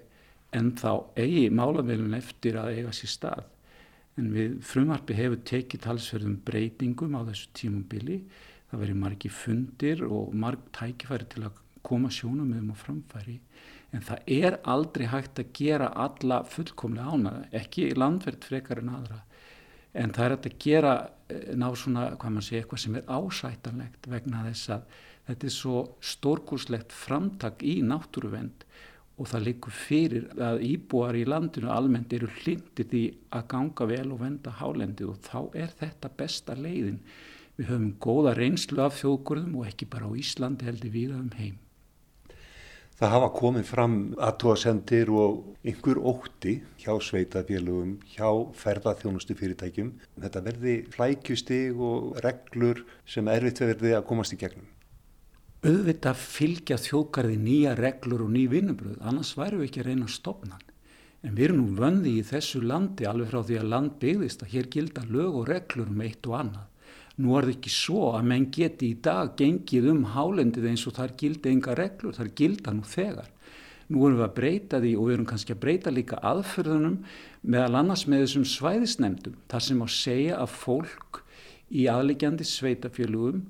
en 0.57 0.71
þá 0.79 0.89
eigi 1.13 1.45
málamílun 1.53 2.17
eftir 2.17 2.57
að 2.57 2.79
eiga 2.79 2.95
sér 2.97 3.13
stað. 3.13 3.45
En 4.17 4.33
við 4.33 4.57
frumarpi 4.65 5.13
hefur 5.13 5.43
tekið 5.45 5.85
talsverðum 5.85 6.39
breytingum 6.47 7.13
á 7.13 7.21
þessu 7.29 7.53
tímubili. 7.61 8.23
Það 8.71 8.83
verið 8.87 9.01
margi 9.05 9.33
fundir 9.33 10.03
og 10.09 10.33
marg 10.33 10.65
tækifæri 10.73 11.29
til 11.29 11.45
að 11.45 11.61
koma 11.85 12.09
sjónum 12.09 12.49
með 12.49 12.65
um 12.65 12.73
að 12.73 12.83
framfæri. 12.87 13.39
En 13.93 14.09
það 14.09 14.35
er 14.41 14.59
aldrei 14.73 15.05
hægt 15.13 15.39
að 15.41 15.53
gera 15.53 15.93
alla 15.93 16.41
fullkomlega 16.49 17.13
ánaða, 17.13 17.47
ekki 17.61 17.91
landverð 17.93 18.49
frekar 18.49 18.81
en 18.81 18.95
aðra 18.97 19.23
en 19.93 20.13
það 20.13 20.25
er 20.25 20.35
að 20.37 20.57
gera 20.61 20.95
eh, 21.29 21.53
ná 21.57 21.67
svona, 21.75 22.09
hvað 22.19 22.35
maður 22.35 22.47
sé, 22.47 22.59
eitthvað 22.59 22.83
sem 22.83 22.97
er 22.99 23.07
ásætanlegt 23.09 24.09
vegna 24.11 24.45
þess 24.49 24.73
að 24.75 24.97
þetta 25.29 25.47
er 25.49 25.53
svo 25.53 25.81
stórkurslegt 26.01 26.95
framtak 26.95 27.63
í 27.65 27.79
náttúruvend 27.85 28.65
og 29.19 29.27
það 29.27 29.45
likur 29.49 29.75
fyrir 29.75 30.29
að 30.39 30.61
íbúar 30.63 31.17
í 31.19 31.25
landinu 31.27 31.71
almennt 31.73 32.13
eru 32.15 32.29
hlindið 32.39 32.93
í 32.95 33.03
að 33.35 33.49
ganga 33.51 33.87
vel 33.89 34.05
og 34.15 34.21
venda 34.21 34.53
hálendið 34.61 35.11
og 35.11 35.19
þá 35.27 35.39
er 35.65 35.73
þetta 35.81 36.11
besta 36.21 36.55
leiðin. 36.55 37.01
Við 37.59 37.73
höfum 37.73 37.89
góða 37.99 38.37
reynslu 38.37 38.79
af 38.85 38.95
þjóðgurðum 39.01 39.57
og 39.59 39.67
ekki 39.67 39.89
bara 39.91 40.07
á 40.07 40.11
Íslandi 40.15 40.69
heldur 40.69 40.93
við 40.93 41.17
um 41.17 41.33
heim. 41.35 41.57
Það 42.99 43.13
hafa 43.13 43.27
komið 43.31 43.63
fram 43.63 43.93
aðtóasendir 44.19 45.07
og 45.15 45.53
einhver 45.63 46.01
ótti 46.03 46.57
hjá 46.81 46.97
sveitafélugum, 46.99 47.93
hjá 48.11 48.27
ferðarþjónustu 48.59 49.37
fyrirtækjum. 49.39 49.93
Þetta 50.19 50.41
verði 50.43 50.73
flækjustig 50.91 51.79
og 51.79 52.17
reglur 52.25 52.81
sem 53.07 53.31
erfitt 53.31 53.61
verði 53.63 53.93
að 53.95 54.03
komast 54.09 54.35
í 54.35 54.39
gegnum. 54.41 54.67
Auðvitað 55.63 56.19
fylgja 56.25 56.79
þjókarði 56.79 57.37
nýja 57.39 57.77
reglur 57.79 58.25
og 58.25 58.33
ný 58.35 58.43
vinnubröð, 58.51 58.99
annars 58.99 59.31
væru 59.39 59.61
við 59.61 59.69
ekki 59.69 59.85
að 59.85 59.89
reyna 59.93 60.09
að 60.09 60.13
stopna. 60.17 60.59
En 61.23 61.39
við 61.39 61.45
erum 61.47 61.63
nú 61.63 61.79
vöndi 61.79 62.17
í 62.19 62.27
þessu 62.27 62.59
landi 62.67 63.07
alveg 63.07 63.31
frá 63.31 63.39
því 63.47 63.61
að 63.61 63.71
land 63.77 63.95
byggðist 64.03 64.43
að 64.43 64.53
hér 64.57 64.69
gilda 64.75 65.07
lög 65.07 65.39
og 65.39 65.47
reglur 65.47 65.87
um 65.87 66.03
eitt 66.03 66.27
og 66.27 66.35
annað. 66.43 66.67
Nú 67.19 67.35
er 67.35 67.49
það 67.49 67.55
ekki 67.57 67.71
svo 67.73 68.03
að 68.15 68.27
menn 68.31 68.45
geti 68.55 68.93
í 68.93 68.99
dag 69.03 69.33
gengið 69.39 69.89
um 69.91 70.05
hálendið 70.13 70.69
eins 70.71 70.85
og 70.87 70.95
þar 70.95 71.15
gildi 71.19 71.51
enga 71.51 71.75
reglur, 71.75 72.15
þar 72.15 72.31
gilda 72.39 72.73
nú 72.75 72.85
þegar. 72.87 73.27
Nú 73.89 74.05
erum 74.05 74.19
við 74.19 74.25
að 74.27 74.35
breyta 74.37 74.79
því 74.79 74.91
og 74.95 75.07
við 75.07 75.15
erum 75.17 75.27
kannski 75.27 75.55
að 75.55 75.61
breyta 75.65 75.91
líka 75.91 76.19
aðfyrðunum 76.29 76.97
meðal 77.41 77.79
annars 77.81 78.05
með 78.07 78.23
þessum 78.23 78.45
svæðisnemdum. 78.47 79.35
Það 79.51 79.65
sem 79.65 79.83
á 79.83 79.87
segja 79.91 80.37
að 80.39 80.55
fólk 80.61 81.21
í 81.69 81.87
aðlegjandi 81.91 82.47
sveitafélugum 82.47 83.43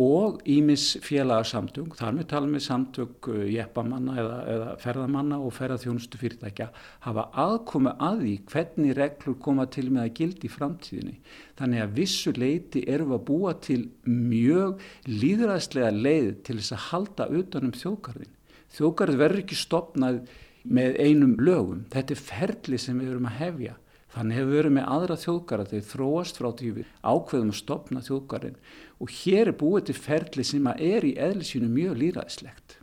og 0.00 0.40
ímis 0.48 0.94
félagsamtök, 1.04 1.92
þar 1.98 2.14
með 2.16 2.28
tala 2.30 2.48
með 2.48 2.62
samtök 2.64 3.28
uh, 3.28 3.42
jeppamanna 3.52 4.14
eða, 4.22 4.38
eða 4.54 4.68
ferðamanna 4.80 5.38
og 5.44 5.52
ferðarþjónustu 5.58 6.20
fyrirtækja, 6.22 6.70
hafa 7.04 7.26
aðkomi 7.44 7.92
að 8.08 8.22
því 8.24 8.34
hvernig 8.52 8.96
reglur 8.96 9.38
koma 9.44 9.66
til 9.68 9.86
með 9.90 10.06
að 10.06 10.12
gildi 10.20 10.48
í 10.48 10.52
framtíðinni. 10.54 11.16
Þannig 11.60 11.84
að 11.84 11.96
vissu 12.00 12.34
leiti 12.36 12.84
við 12.88 13.16
að 13.18 13.24
búa 13.28 13.56
til 13.60 13.80
mjög 14.08 14.80
líðræðslega 15.10 15.92
leið 15.96 16.30
til 16.48 16.60
þess 16.62 16.76
að 16.76 16.86
halda 16.88 17.28
utanum 17.42 17.76
þjókarðin. 17.76 18.32
Þjókarð 18.70 19.20
verður 19.20 19.44
ekki 19.44 19.58
stopnað 19.58 20.22
með 20.64 20.96
einum 21.00 21.36
lögum. 21.40 21.84
Þetta 21.92 22.16
er 22.16 22.24
ferli 22.24 22.80
sem 22.80 22.98
við 23.00 23.14
erum 23.14 23.28
að 23.28 23.38
hefja. 23.40 23.76
Þannig 24.10 24.40
hefur 24.40 24.50
við 24.50 24.58
verið 24.58 24.74
með 24.74 24.88
aðra 24.90 25.16
þjóðgara 25.22 25.66
þegar 25.70 25.88
þróast 25.92 26.38
frá 26.40 26.48
því 26.58 26.70
við 26.80 26.94
ákveðum 27.06 27.52
að 27.52 27.58
stopna 27.60 28.00
þjóðgarin 28.02 28.56
og 28.98 29.12
hér 29.20 29.50
er 29.52 29.58
búið 29.60 29.84
til 29.86 29.98
ferli 30.00 30.46
sem 30.46 30.70
er 30.72 31.06
í 31.06 31.12
eðlisínu 31.14 31.70
mjög 31.70 31.98
líraðislegt. 32.02 32.78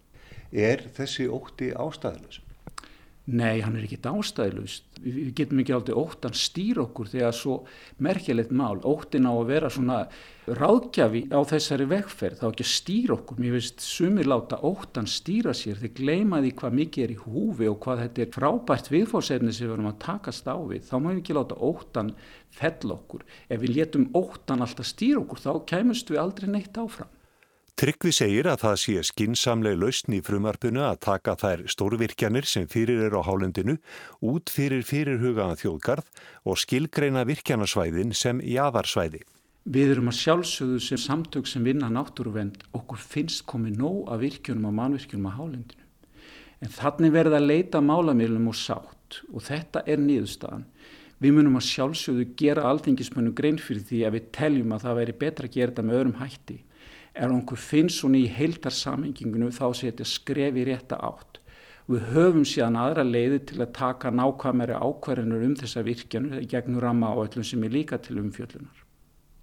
Er 0.55 0.85
þessi 0.95 1.27
ótti 1.27 1.73
ástæðilegs? 1.75 2.39
Nei, 3.27 3.59
hann 3.59 3.75
er 3.75 3.83
ekki 3.83 3.97
ástæðilust. 4.07 4.85
Við 5.03 5.33
getum 5.35 5.59
ekki 5.59 5.73
aldrei 5.75 5.97
óttan 5.99 6.35
stýr 6.37 6.77
okkur 6.79 7.09
þegar 7.11 7.33
svo 7.35 7.57
merkjulegt 7.99 8.53
mál. 8.55 8.77
Óttin 8.87 9.27
á 9.27 9.35
að 9.35 9.49
vera 9.49 9.71
svona 9.73 9.97
ráðgjafi 10.47 11.25
á 11.35 11.43
þessari 11.49 11.89
vegferð, 11.91 12.37
þá 12.39 12.45
ekki 12.47 12.63
að 12.63 12.71
stýra 12.71 13.17
okkur. 13.17 13.41
Mér 13.43 13.57
finnst 13.57 13.83
sumir 13.83 14.31
láta 14.31 14.61
óttan 14.63 15.11
stýra 15.11 15.51
sér, 15.51 15.75
þeir 15.81 15.93
gleymaði 15.99 16.53
hvað 16.61 16.79
mikið 16.79 17.03
er 17.03 17.15
í 17.17 17.19
húfi 17.25 17.67
og 17.67 17.77
hvað 17.83 18.05
þetta 18.05 18.23
er 18.23 18.33
frábært 18.37 18.89
viðfórsefni 18.95 19.51
sem 19.51 19.67
við 19.67 19.75
verum 19.75 19.91
að 19.91 19.99
takast 20.07 20.47
á 20.47 20.55
við. 20.63 20.87
Þá 20.87 20.95
má 20.95 21.11
við 21.11 21.19
ekki 21.25 21.37
láta 21.41 21.59
óttan 21.67 22.15
fell 22.55 22.95
okkur. 22.95 23.27
Ef 23.51 23.59
við 23.59 23.75
letum 23.75 24.07
óttan 24.15 24.63
alltaf 24.63 24.87
stýra 24.87 25.19
okkur, 25.25 25.43
þá 25.43 25.51
kemust 25.75 26.15
við 26.15 26.23
aldrei 26.23 26.47
neitt 26.55 26.79
áfram. 26.79 27.11
Tryggvi 27.77 28.09
segir 28.09 28.47
að 28.49 28.63
það 28.63 28.75
sé 28.81 29.01
skinsamleg 29.05 29.75
lausn 29.77 30.15
í 30.17 30.19
frumarpunu 30.25 30.81
að 30.81 30.95
taka 31.05 31.35
þær 31.37 31.59
stórvirkjanir 31.69 32.47
sem 32.49 32.63
fyrir 32.65 33.03
eru 33.05 33.19
á 33.21 33.27
hálendinu 33.27 33.75
út 34.25 34.49
fyrir 34.49 34.81
fyrirhugaðan 34.81 35.59
þjóðgarð 35.61 36.07
og 36.49 36.57
skilgreina 36.57 37.21
virkjanasvæðin 37.29 38.15
sem 38.17 38.41
jáðarsvæði. 38.41 39.21
Við 39.69 39.93
erum 39.93 40.09
að 40.09 40.17
sjálfsögðu 40.23 40.81
sem 40.87 41.03
samtök 41.05 41.45
sem 41.45 41.69
vinna 41.69 41.91
náttúruvend 41.93 42.65
okkur 42.73 42.97
finnst 42.97 43.45
komið 43.45 43.77
nóg 43.83 44.09
af 44.09 44.23
virkjunum 44.25 44.71
og 44.71 44.77
mannvirkjunum 44.79 45.29
á 45.29 45.37
hálendinu. 45.37 45.85
En 46.65 46.73
þannig 46.73 47.13
verða 47.13 47.37
að 47.37 47.49
leita 47.51 47.85
málamilum 47.85 48.49
og 48.49 48.57
sátt 48.57 49.21
og 49.29 49.43
þetta 49.45 49.85
er 49.85 50.01
nýðustafan. 50.01 50.65
Við 51.21 51.37
munum 51.37 51.61
að 51.61 51.69
sjálfsögðu 51.69 52.25
gera 52.41 52.65
alþingismunum 52.71 53.37
grein 53.37 53.61
fyrir 53.61 53.85
því 53.85 54.07
að 54.07 54.17
við 54.17 54.31
teljum 54.33 54.73
að 54.73 54.87
það 54.87 54.99
væri 55.03 55.21
betra 55.21 55.45
að 55.45 55.59
gera 55.59 55.75
þetta 55.75 55.85
með 55.85 55.99
öðrum 55.99 56.17
hætti 56.23 56.63
er 57.17 57.33
einhver 57.33 57.59
finnst 57.59 58.01
svona 58.01 58.21
í 58.21 58.29
heildarsamenginginu 58.31 59.51
þá 59.55 59.65
sé 59.73 59.91
þetta 59.91 60.07
skref 60.07 60.57
í 60.57 60.65
rétta 60.69 60.99
átt. 61.01 61.41
Við 61.87 62.09
höfum 62.11 62.43
síðan 62.43 62.75
aðra 62.81 63.05
leiði 63.07 63.39
til 63.47 63.61
að 63.63 63.71
taka 63.77 64.09
nákvæmari 64.11 64.75
ákvarðinur 64.75 65.45
um 65.47 65.53
þessa 65.55 65.85
virkjanu 65.87 66.41
gegnum 66.51 66.81
ramma 66.83 67.13
á 67.15 67.23
öllum 67.23 67.45
sem 67.47 67.63
er 67.63 67.71
líka 67.71 67.99
til 68.03 68.19
umfjöllunar. 68.19 68.83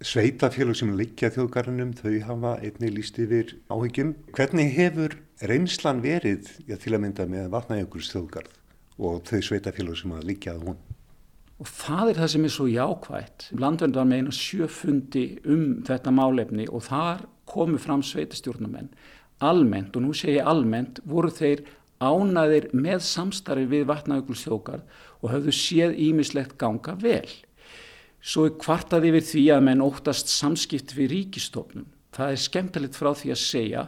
Sveitafélug 0.05 0.77
sem 0.77 0.91
liggja 0.93 1.31
þjóðgarðinum, 1.33 1.95
þau 1.97 2.19
hafa 2.27 2.51
einni 2.61 2.91
líst 2.93 3.17
yfir 3.17 3.55
áhyggjum. 3.71 4.11
Hvernig 4.35 4.73
hefur 4.75 5.15
reynslan 5.41 6.03
verið 6.03 6.51
já, 6.67 6.75
til 6.77 6.93
að 6.93 7.01
mynda 7.07 7.25
með 7.31 7.47
vatnajökuls 7.55 8.11
þjóðgarð 8.13 8.59
og 9.01 9.23
þau 9.25 9.39
sveitafélug 9.49 9.97
sem 9.97 10.13
að 10.13 10.27
liggja 10.29 10.53
að 10.53 10.67
hún? 10.67 10.83
Og 11.63 11.71
það 11.71 12.11
er 12.11 12.19
það 12.19 12.31
sem 12.33 12.45
er 12.45 12.53
svo 12.53 12.67
jákvægt. 12.69 13.47
Landvernd 13.55 13.97
var 13.97 14.09
með 14.09 14.21
eina 14.21 14.35
sjöfundi 14.35 15.25
um 15.47 15.65
þetta 15.87 16.13
málefni 16.13 16.67
og 16.67 16.83
þar 16.91 17.25
komu 17.49 17.79
fram 17.81 18.03
sveitastjórnumenn 18.03 18.89
almennt, 19.43 19.95
og 19.95 20.05
nú 20.05 20.13
sé 20.15 20.37
ég 20.37 20.47
almennt, 20.47 21.01
voru 21.07 21.31
þeir 21.33 21.65
ánaðir 22.03 22.69
með 22.75 23.01
samstarfi 23.07 23.67
við 23.71 23.87
vatnaugulsjókar 23.89 24.83
og 25.21 25.31
höfðu 25.31 25.55
séð 25.55 25.97
ímislegt 26.05 26.57
ganga 26.61 26.95
vel. 27.01 27.27
Svo 28.25 28.47
er 28.49 28.55
kvartaði 28.59 29.13
við 29.15 29.27
því 29.29 29.43
að 29.55 29.65
menn 29.67 29.83
óttast 29.85 30.31
samskipt 30.31 30.95
við 30.97 31.11
ríkistofnum. 31.13 31.87
Það 32.15 32.31
er 32.31 32.41
skemmtilegt 32.41 32.97
frá 32.97 33.11
því 33.13 33.33
að 33.35 33.41
segja 33.43 33.83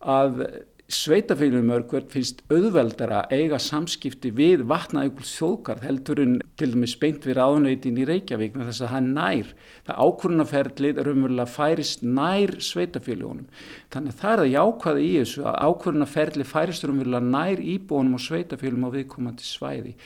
að 0.00 0.42
sveitafélum 0.86 1.70
örkverð 1.74 2.12
finnst 2.14 2.42
auðveldara 2.46 3.24
eiga 3.34 3.58
samskipti 3.58 4.30
við 4.30 4.60
vatnaðjökuls 4.70 5.32
þjóðgarð 5.34 5.86
heldur 5.88 6.20
en 6.22 6.36
til 6.60 6.68
dæmis 6.76 6.94
beint 7.00 7.26
við 7.26 7.40
ráðnöytin 7.40 7.98
í 7.98 8.04
Reykjavík 8.06 8.54
með 8.54 8.70
þess 8.70 8.84
að 8.86 8.92
það 8.92 9.08
nær, 9.16 9.50
það 9.88 9.98
ákvörunarferðlið 10.04 11.00
er 11.02 11.10
umverulega 11.10 11.54
færist 11.56 12.06
nær 12.06 12.54
sveitaféljónum. 12.68 13.50
Þannig 13.90 14.14
að 14.14 14.22
það 14.22 14.36
er 14.36 14.44
að 14.44 14.52
jákvæða 14.54 15.02
í 15.02 15.10
þessu 15.16 15.44
að 15.50 15.60
ákvörunarferðlið 15.66 16.50
færist 16.52 16.86
umverulega 16.86 17.32
nær 17.34 17.66
íbúinum 17.74 18.18
og 18.20 18.26
sveitafélum 18.28 18.86
á 18.86 18.90
viðkomandi 18.94 19.50
svæði. 19.50 19.96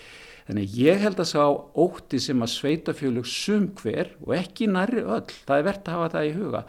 Þannig 0.51 0.73
ég 0.75 0.97
held 0.99 1.21
að 1.23 1.29
sá 1.31 1.43
ótti 1.79 2.19
sem 2.19 2.41
að 2.43 2.49
sveitafjölug 2.51 3.27
sum 3.31 3.69
hver 3.79 4.09
og 4.25 4.33
ekki 4.35 4.67
næri 4.67 5.05
öll, 5.05 5.29
það 5.47 5.61
er 5.61 5.67
verðt 5.69 5.87
að 5.87 5.95
hafa 5.95 6.09
það 6.17 6.27
í 6.27 6.33
huga, 6.35 6.63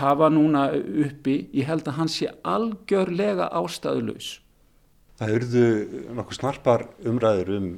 hafa 0.00 0.28
núna 0.32 0.62
uppi, 1.04 1.34
ég 1.52 1.68
held 1.68 1.90
að 1.90 1.98
hann 1.98 2.10
sé 2.14 2.30
algjörlega 2.48 3.50
ástæðulegs. 3.60 4.30
Það 5.20 5.34
eruðu 5.34 5.66
nokkuð 6.16 6.38
snarpar 6.38 6.86
umræður 7.12 7.52
um 7.58 7.68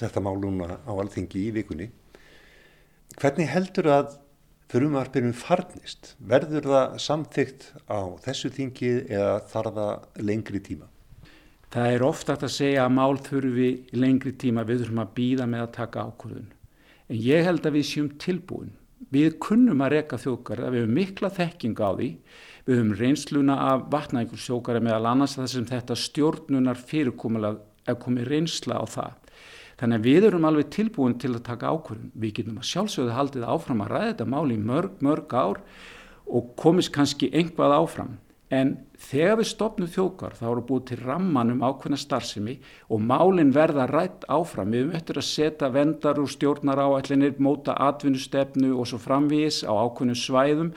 þetta 0.00 0.22
máluna 0.24 0.78
á 0.80 0.92
alþingi 0.96 1.44
í 1.44 1.52
vikunni. 1.58 1.90
Hvernig 3.20 3.52
heldur 3.52 3.90
að 3.92 4.16
frumarpinum 4.72 5.36
farnist? 5.36 6.14
Verður 6.24 6.70
það 6.72 6.96
samþygt 7.04 7.68
á 7.84 8.00
þessu 8.24 8.54
þingi 8.56 8.94
eða 9.12 9.36
þarf 9.52 9.76
það 9.76 10.24
lengri 10.24 10.64
tíma? 10.64 10.88
Það 11.72 11.94
er 11.94 12.02
ofta 12.04 12.34
að 12.36 12.50
segja 12.52 12.82
að 12.84 12.94
mál 12.98 13.14
þurfi 13.24 13.66
lengri 13.96 14.34
tíma 14.36 14.64
við 14.68 14.82
þurfum 14.82 14.98
að 15.00 15.12
býða 15.16 15.44
með 15.48 15.62
að 15.64 15.70
taka 15.78 16.02
ákvörðun. 16.04 16.48
En 17.08 17.20
ég 17.24 17.44
held 17.46 17.64
að 17.64 17.76
við 17.78 17.86
séum 17.88 18.10
tilbúin. 18.20 18.74
Við 19.12 19.38
kunnum 19.40 19.80
að 19.84 19.94
reka 19.94 20.18
þjókara, 20.20 20.68
við 20.68 20.84
höfum 20.84 20.98
mikla 20.98 21.30
þekking 21.32 21.80
á 21.80 21.90
því, 21.96 22.08
við 22.66 22.76
höfum 22.76 22.92
reynsluna 23.00 23.56
af 23.70 23.86
vatnækursjókara 23.94 24.82
meðal 24.84 25.08
annars 25.10 25.36
þar 25.38 25.48
sem 25.54 25.64
þetta 25.70 25.96
stjórnunar 25.96 26.82
fyrirkomulega 26.90 27.88
er 27.88 27.96
komið 28.04 28.28
reynsla 28.28 28.76
á 28.76 28.84
það. 28.84 29.16
Þannig 29.80 29.98
að 29.98 30.10
við 30.10 30.26
erum 30.28 30.44
alveg 30.50 30.68
tilbúin 30.76 31.16
til 31.18 31.32
að 31.32 31.46
taka 31.48 31.72
ákvörðun. 31.72 32.12
Við 32.12 32.34
getum 32.36 32.60
að 32.60 32.68
sjálfsögðu 32.68 33.16
haldið 33.16 33.48
áfram 33.48 33.80
að 33.82 33.94
ræða 33.94 34.10
þetta 34.12 34.28
mál 34.28 34.52
í 34.52 34.60
mörg, 34.60 35.00
mörg 35.00 35.32
ár 35.32 35.62
og 36.28 36.52
komist 36.60 36.92
kannski 36.92 37.32
einhvað 37.32 37.74
áfram. 37.80 38.12
En 38.52 38.74
þegar 39.00 39.38
við 39.40 39.46
stopnum 39.48 39.88
þjókar 39.88 40.34
þá 40.36 40.42
eru 40.50 40.62
búið 40.68 40.82
til 40.90 40.96
ramman 41.00 41.54
um 41.54 41.62
ákveðna 41.64 41.96
starfsemi 41.96 42.58
og 42.92 43.00
málinn 43.00 43.54
verða 43.54 43.86
rætt 43.88 44.26
áfram. 44.28 44.74
Við 44.74 44.92
eftir 44.98 45.20
að 45.22 45.28
setja 45.30 45.70
vendar 45.72 46.20
og 46.20 46.28
stjórnar 46.28 46.82
áætlinir, 46.84 47.38
móta 47.40 47.78
atvinnustefnu 47.80 48.74
og 48.76 48.90
svo 48.90 49.00
framvís 49.00 49.62
á 49.64 49.72
ákveðnum 49.72 50.20
svæðum. 50.20 50.74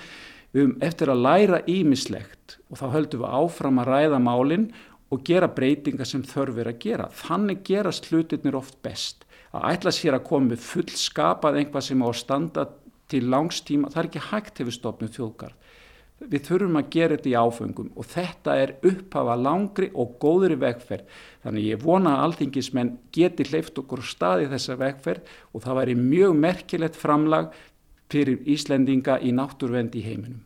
Við 0.55 0.63
höfum 0.63 0.87
eftir 0.87 1.11
að 1.11 1.25
læra 1.25 1.59
ímislegt 1.67 2.57
og 2.71 2.79
þá 2.79 2.85
höldum 2.95 3.25
við 3.25 3.35
áfram 3.41 3.83
að 3.83 3.91
ræða 3.91 4.21
málinn 4.23 4.69
og 5.11 5.27
gera 5.27 5.51
breytinga 5.51 6.07
sem 6.07 6.23
þörfir 6.23 6.71
að 6.71 6.79
gera. 6.87 7.09
Þannig 7.11 7.67
gerast 7.67 8.07
hlutirnir 8.07 8.55
oft 8.55 8.79
best. 8.87 9.27
Að 9.51 9.67
ætla 9.73 9.91
sér 9.91 10.15
að 10.15 10.27
koma 10.31 10.53
með 10.53 10.63
fullskapað 10.63 11.59
einhvað 11.59 11.89
sem 11.89 11.99
á 11.99 12.07
að 12.07 12.17
standa 12.23 12.67
til 13.11 13.25
langstíma, 13.29 13.91
það 13.91 14.01
er 14.01 14.07
ekki 14.09 14.27
hægt 14.31 14.63
hefur 14.63 14.79
stopnum 14.79 15.11
þjókar 15.11 15.53
við 16.23 16.45
þurfum 16.47 16.79
að 16.79 16.89
gera 16.95 17.17
þetta 17.17 17.29
í 17.29 17.35
áfengum 17.35 17.91
og 17.95 18.07
þetta 18.07 18.55
er 18.61 18.73
upphafa 18.87 19.35
langri 19.35 19.89
og 19.93 20.15
góðri 20.21 20.57
vegferð 20.61 21.19
þannig 21.43 21.69
ég 21.73 21.83
vona 21.83 22.15
að 22.15 22.25
alþingismenn 22.27 22.93
geti 23.15 23.47
hleyft 23.49 23.79
okkur 23.81 24.03
staði 24.05 24.49
þessa 24.53 24.77
vegferð 24.79 25.35
og 25.51 25.65
það 25.65 25.79
væri 25.81 25.97
mjög 25.99 26.37
merkilegt 26.39 26.99
framlag 26.99 27.51
fyrir 28.11 28.41
Íslendinga 28.45 29.19
í 29.19 29.33
náttúrvend 29.35 29.95
í 29.97 30.05
heiminum. 30.05 30.43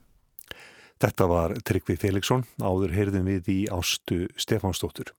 Þetta 0.99 1.29
var 1.31 1.55
Tryggvi 1.63 1.95
Felixson, 1.99 2.43
áður 2.59 2.95
heyrðum 2.95 3.29
við 3.29 3.51
í 3.53 3.59
ástu 3.71 4.25
Stefánsdóttur. 4.39 5.13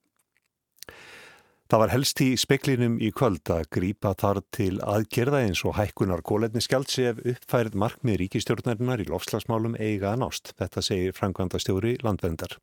Það 1.71 1.79
var 1.85 1.93
helst 1.93 2.21
í 2.25 2.33
speklinum 2.35 2.97
í 2.99 3.13
kvöld 3.15 3.47
að 3.55 3.69
grípa 3.71 4.11
þar 4.19 4.41
til 4.51 4.81
aðgerða 4.83 5.45
eins 5.47 5.61
og 5.63 5.77
hækkunar 5.77 6.25
kólefniskjald 6.27 6.91
sef 6.91 7.21
uppfærið 7.23 7.77
markmið 7.79 8.17
ríkistjórnarinnar 8.25 9.05
í 9.05 9.07
lofslagsmálum 9.07 9.77
eiga 9.79 10.09
að 10.11 10.25
nást. 10.25 10.51
Þetta 10.59 10.83
segir 10.83 11.15
Frankvandastjóri 11.15 11.93
landvendar. 12.03 12.57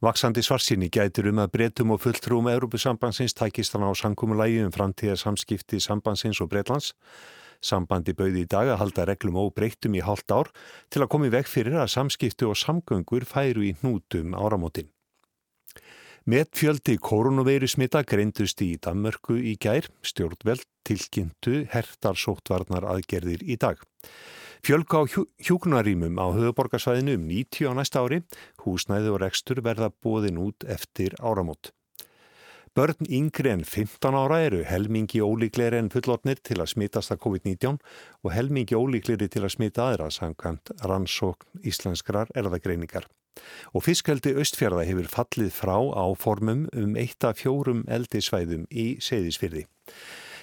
Vaksandi 0.00 0.40
svarsinni 0.40 0.88
gætur 0.88 1.28
um 1.34 1.42
að 1.44 1.52
breytum 1.58 1.92
og 1.92 2.00
fulltrúum 2.06 2.48
Európusambansins 2.54 3.36
tækist 3.36 3.76
hann 3.76 3.84
á 3.84 3.92
sankumulagi 3.92 4.64
um 4.64 4.72
framtíða 4.72 5.18
samskipti 5.20 5.76
sambansins 5.76 6.40
og 6.40 6.48
Breitlands. 6.48 6.94
Sambandi 7.60 8.16
bauði 8.16 8.46
í 8.46 8.48
dag 8.48 8.72
að 8.72 8.80
halda 8.86 9.08
reglum 9.12 9.36
og 9.44 9.52
breytum 9.52 10.00
í 10.00 10.00
hálft 10.00 10.32
ár 10.32 10.48
til 10.88 11.04
að 11.04 11.12
komi 11.12 11.28
veg 11.28 11.44
fyrir 11.44 11.76
að 11.84 11.92
samskipti 11.98 12.48
og 12.48 12.56
samgöngur 12.56 13.28
færu 13.28 13.68
í 13.68 13.76
hnútum 13.84 14.32
áramótin. 14.32 14.88
Metfjöldi 16.22 17.00
koronaveirusmita 17.02 18.04
greindust 18.06 18.60
í 18.62 18.76
Danmörku 18.78 19.34
í 19.34 19.56
gær, 19.58 19.88
stjórnveld 20.06 20.62
tilkynntu 20.86 21.64
hertar 21.72 22.14
sóttvarnar 22.14 22.84
aðgerðir 22.86 23.40
í 23.42 23.56
dag. 23.58 23.80
Fjölga 24.62 25.00
á 25.02 25.10
hjúknarímum 25.42 26.20
á 26.22 26.30
höfuborgarsvæðinu 26.30 27.16
um 27.18 27.24
90 27.26 27.66
á 27.66 27.72
næsta 27.74 28.04
ári, 28.06 28.20
húsnæði 28.62 29.10
og 29.10 29.18
rekstur 29.24 29.58
verða 29.66 29.88
bóðin 29.90 30.38
út 30.38 30.62
eftir 30.62 31.16
áramót. 31.18 31.72
Börn 32.70 33.02
yngri 33.10 33.50
en 33.50 33.64
15 33.66 34.14
ára 34.14 34.38
eru 34.46 34.62
helmingi 34.62 35.18
ólíkleri 35.26 35.80
en 35.82 35.90
fullotnir 35.90 36.38
til 36.38 36.60
að 36.62 36.70
smitast 36.76 37.10
að 37.10 37.20
COVID-19 37.26 37.80
og 38.22 38.30
helmingi 38.30 38.78
ólíkleri 38.78 39.26
til 39.26 39.42
að 39.42 39.56
smita 39.56 39.90
aðra 39.90 40.06
samkvæmt 40.14 40.70
rannsókn 40.86 41.66
íslenskrar 41.66 42.30
erðagreiningar. 42.38 43.10
Og 43.72 43.86
fiskaldi 43.86 44.34
Östfjörða 44.38 44.84
hefur 44.88 45.08
fallið 45.12 45.54
frá 45.56 45.76
á 45.78 46.04
formum 46.18 46.66
um 46.72 46.98
eitt 47.00 47.24
af 47.24 47.40
fjórum 47.40 47.86
eldisvæðum 47.88 48.68
í 48.70 48.96
Seyðisfyrði. 49.00 49.66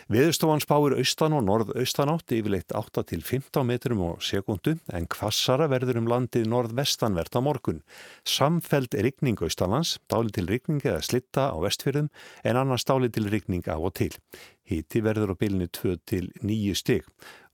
Veðustofan 0.10 0.58
spáir 0.58 0.95
austan 0.97 1.36
og 1.38 1.43
norðaustanátt 1.45 2.34
yfirleitt 2.34 2.73
8 2.73 3.04
til 3.12 3.19
15 3.21 3.62
metrum 3.69 3.99
á 4.02 4.17
sekundu 4.25 4.71
en 4.89 5.06
kvassara 5.06 5.67
verður 5.69 5.99
um 6.02 6.10
landið 6.10 6.47
norðvestanvert 6.49 7.38
á 7.38 7.45
morgun. 7.45 7.84
Samfeld 8.25 8.97
rigning 8.97 9.38
austanlands, 9.38 9.99
dáli 10.10 10.34
til 10.34 10.49
rigning 10.49 10.82
eða 10.82 11.04
slitta 11.06 11.52
á 11.54 11.58
vestfjörðum 11.62 12.10
en 12.41 12.58
annars 12.58 12.88
dáli 12.89 13.12
til 13.13 13.30
rigning 13.30 13.69
á 13.69 13.78
og 13.78 13.93
til. 14.02 14.10
Híti 14.65 15.04
verður 15.06 15.38
á 15.38 15.41
bylnu 15.45 15.69
2 15.78 15.99
til 16.10 16.34
9 16.41 16.73
stygg 16.82 17.06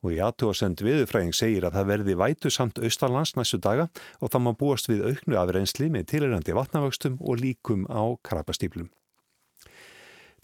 og 0.05 0.13
í 0.13 0.21
aðtóasend 0.21 0.83
viðufræðing 0.85 1.33
segir 1.35 1.65
að 1.65 1.79
það 1.79 1.89
verði 1.91 2.17
vætu 2.21 2.51
samt 2.53 2.81
austanlands 2.81 3.33
næstu 3.35 3.59
daga 3.61 3.87
og 4.21 4.31
það 4.31 4.45
má 4.45 4.51
búast 4.59 4.89
við 4.91 5.07
auknu 5.09 5.39
af 5.41 5.53
reynsli 5.55 5.89
með 5.89 6.11
tilirandi 6.13 6.55
vatnavöxtum 6.55 7.17
og 7.19 7.41
líkum 7.41 7.87
á 7.89 8.13
krabastýplum. 8.25 8.91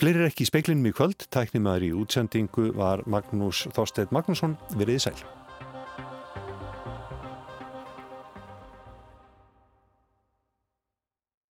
Fleiri 0.01 0.25
ekki 0.25 0.47
í 0.47 0.49
speiklinum 0.49 0.87
í 0.89 0.95
kvöld, 0.97 1.27
tæknimaður 1.29 1.85
í 1.85 1.91
útsendingu 2.01 2.71
var 2.73 3.05
Magnús 3.05 3.67
Þorstedt 3.75 4.15
Magnússon, 4.15 4.57
veriði 4.73 5.05
sæl. 5.05 5.40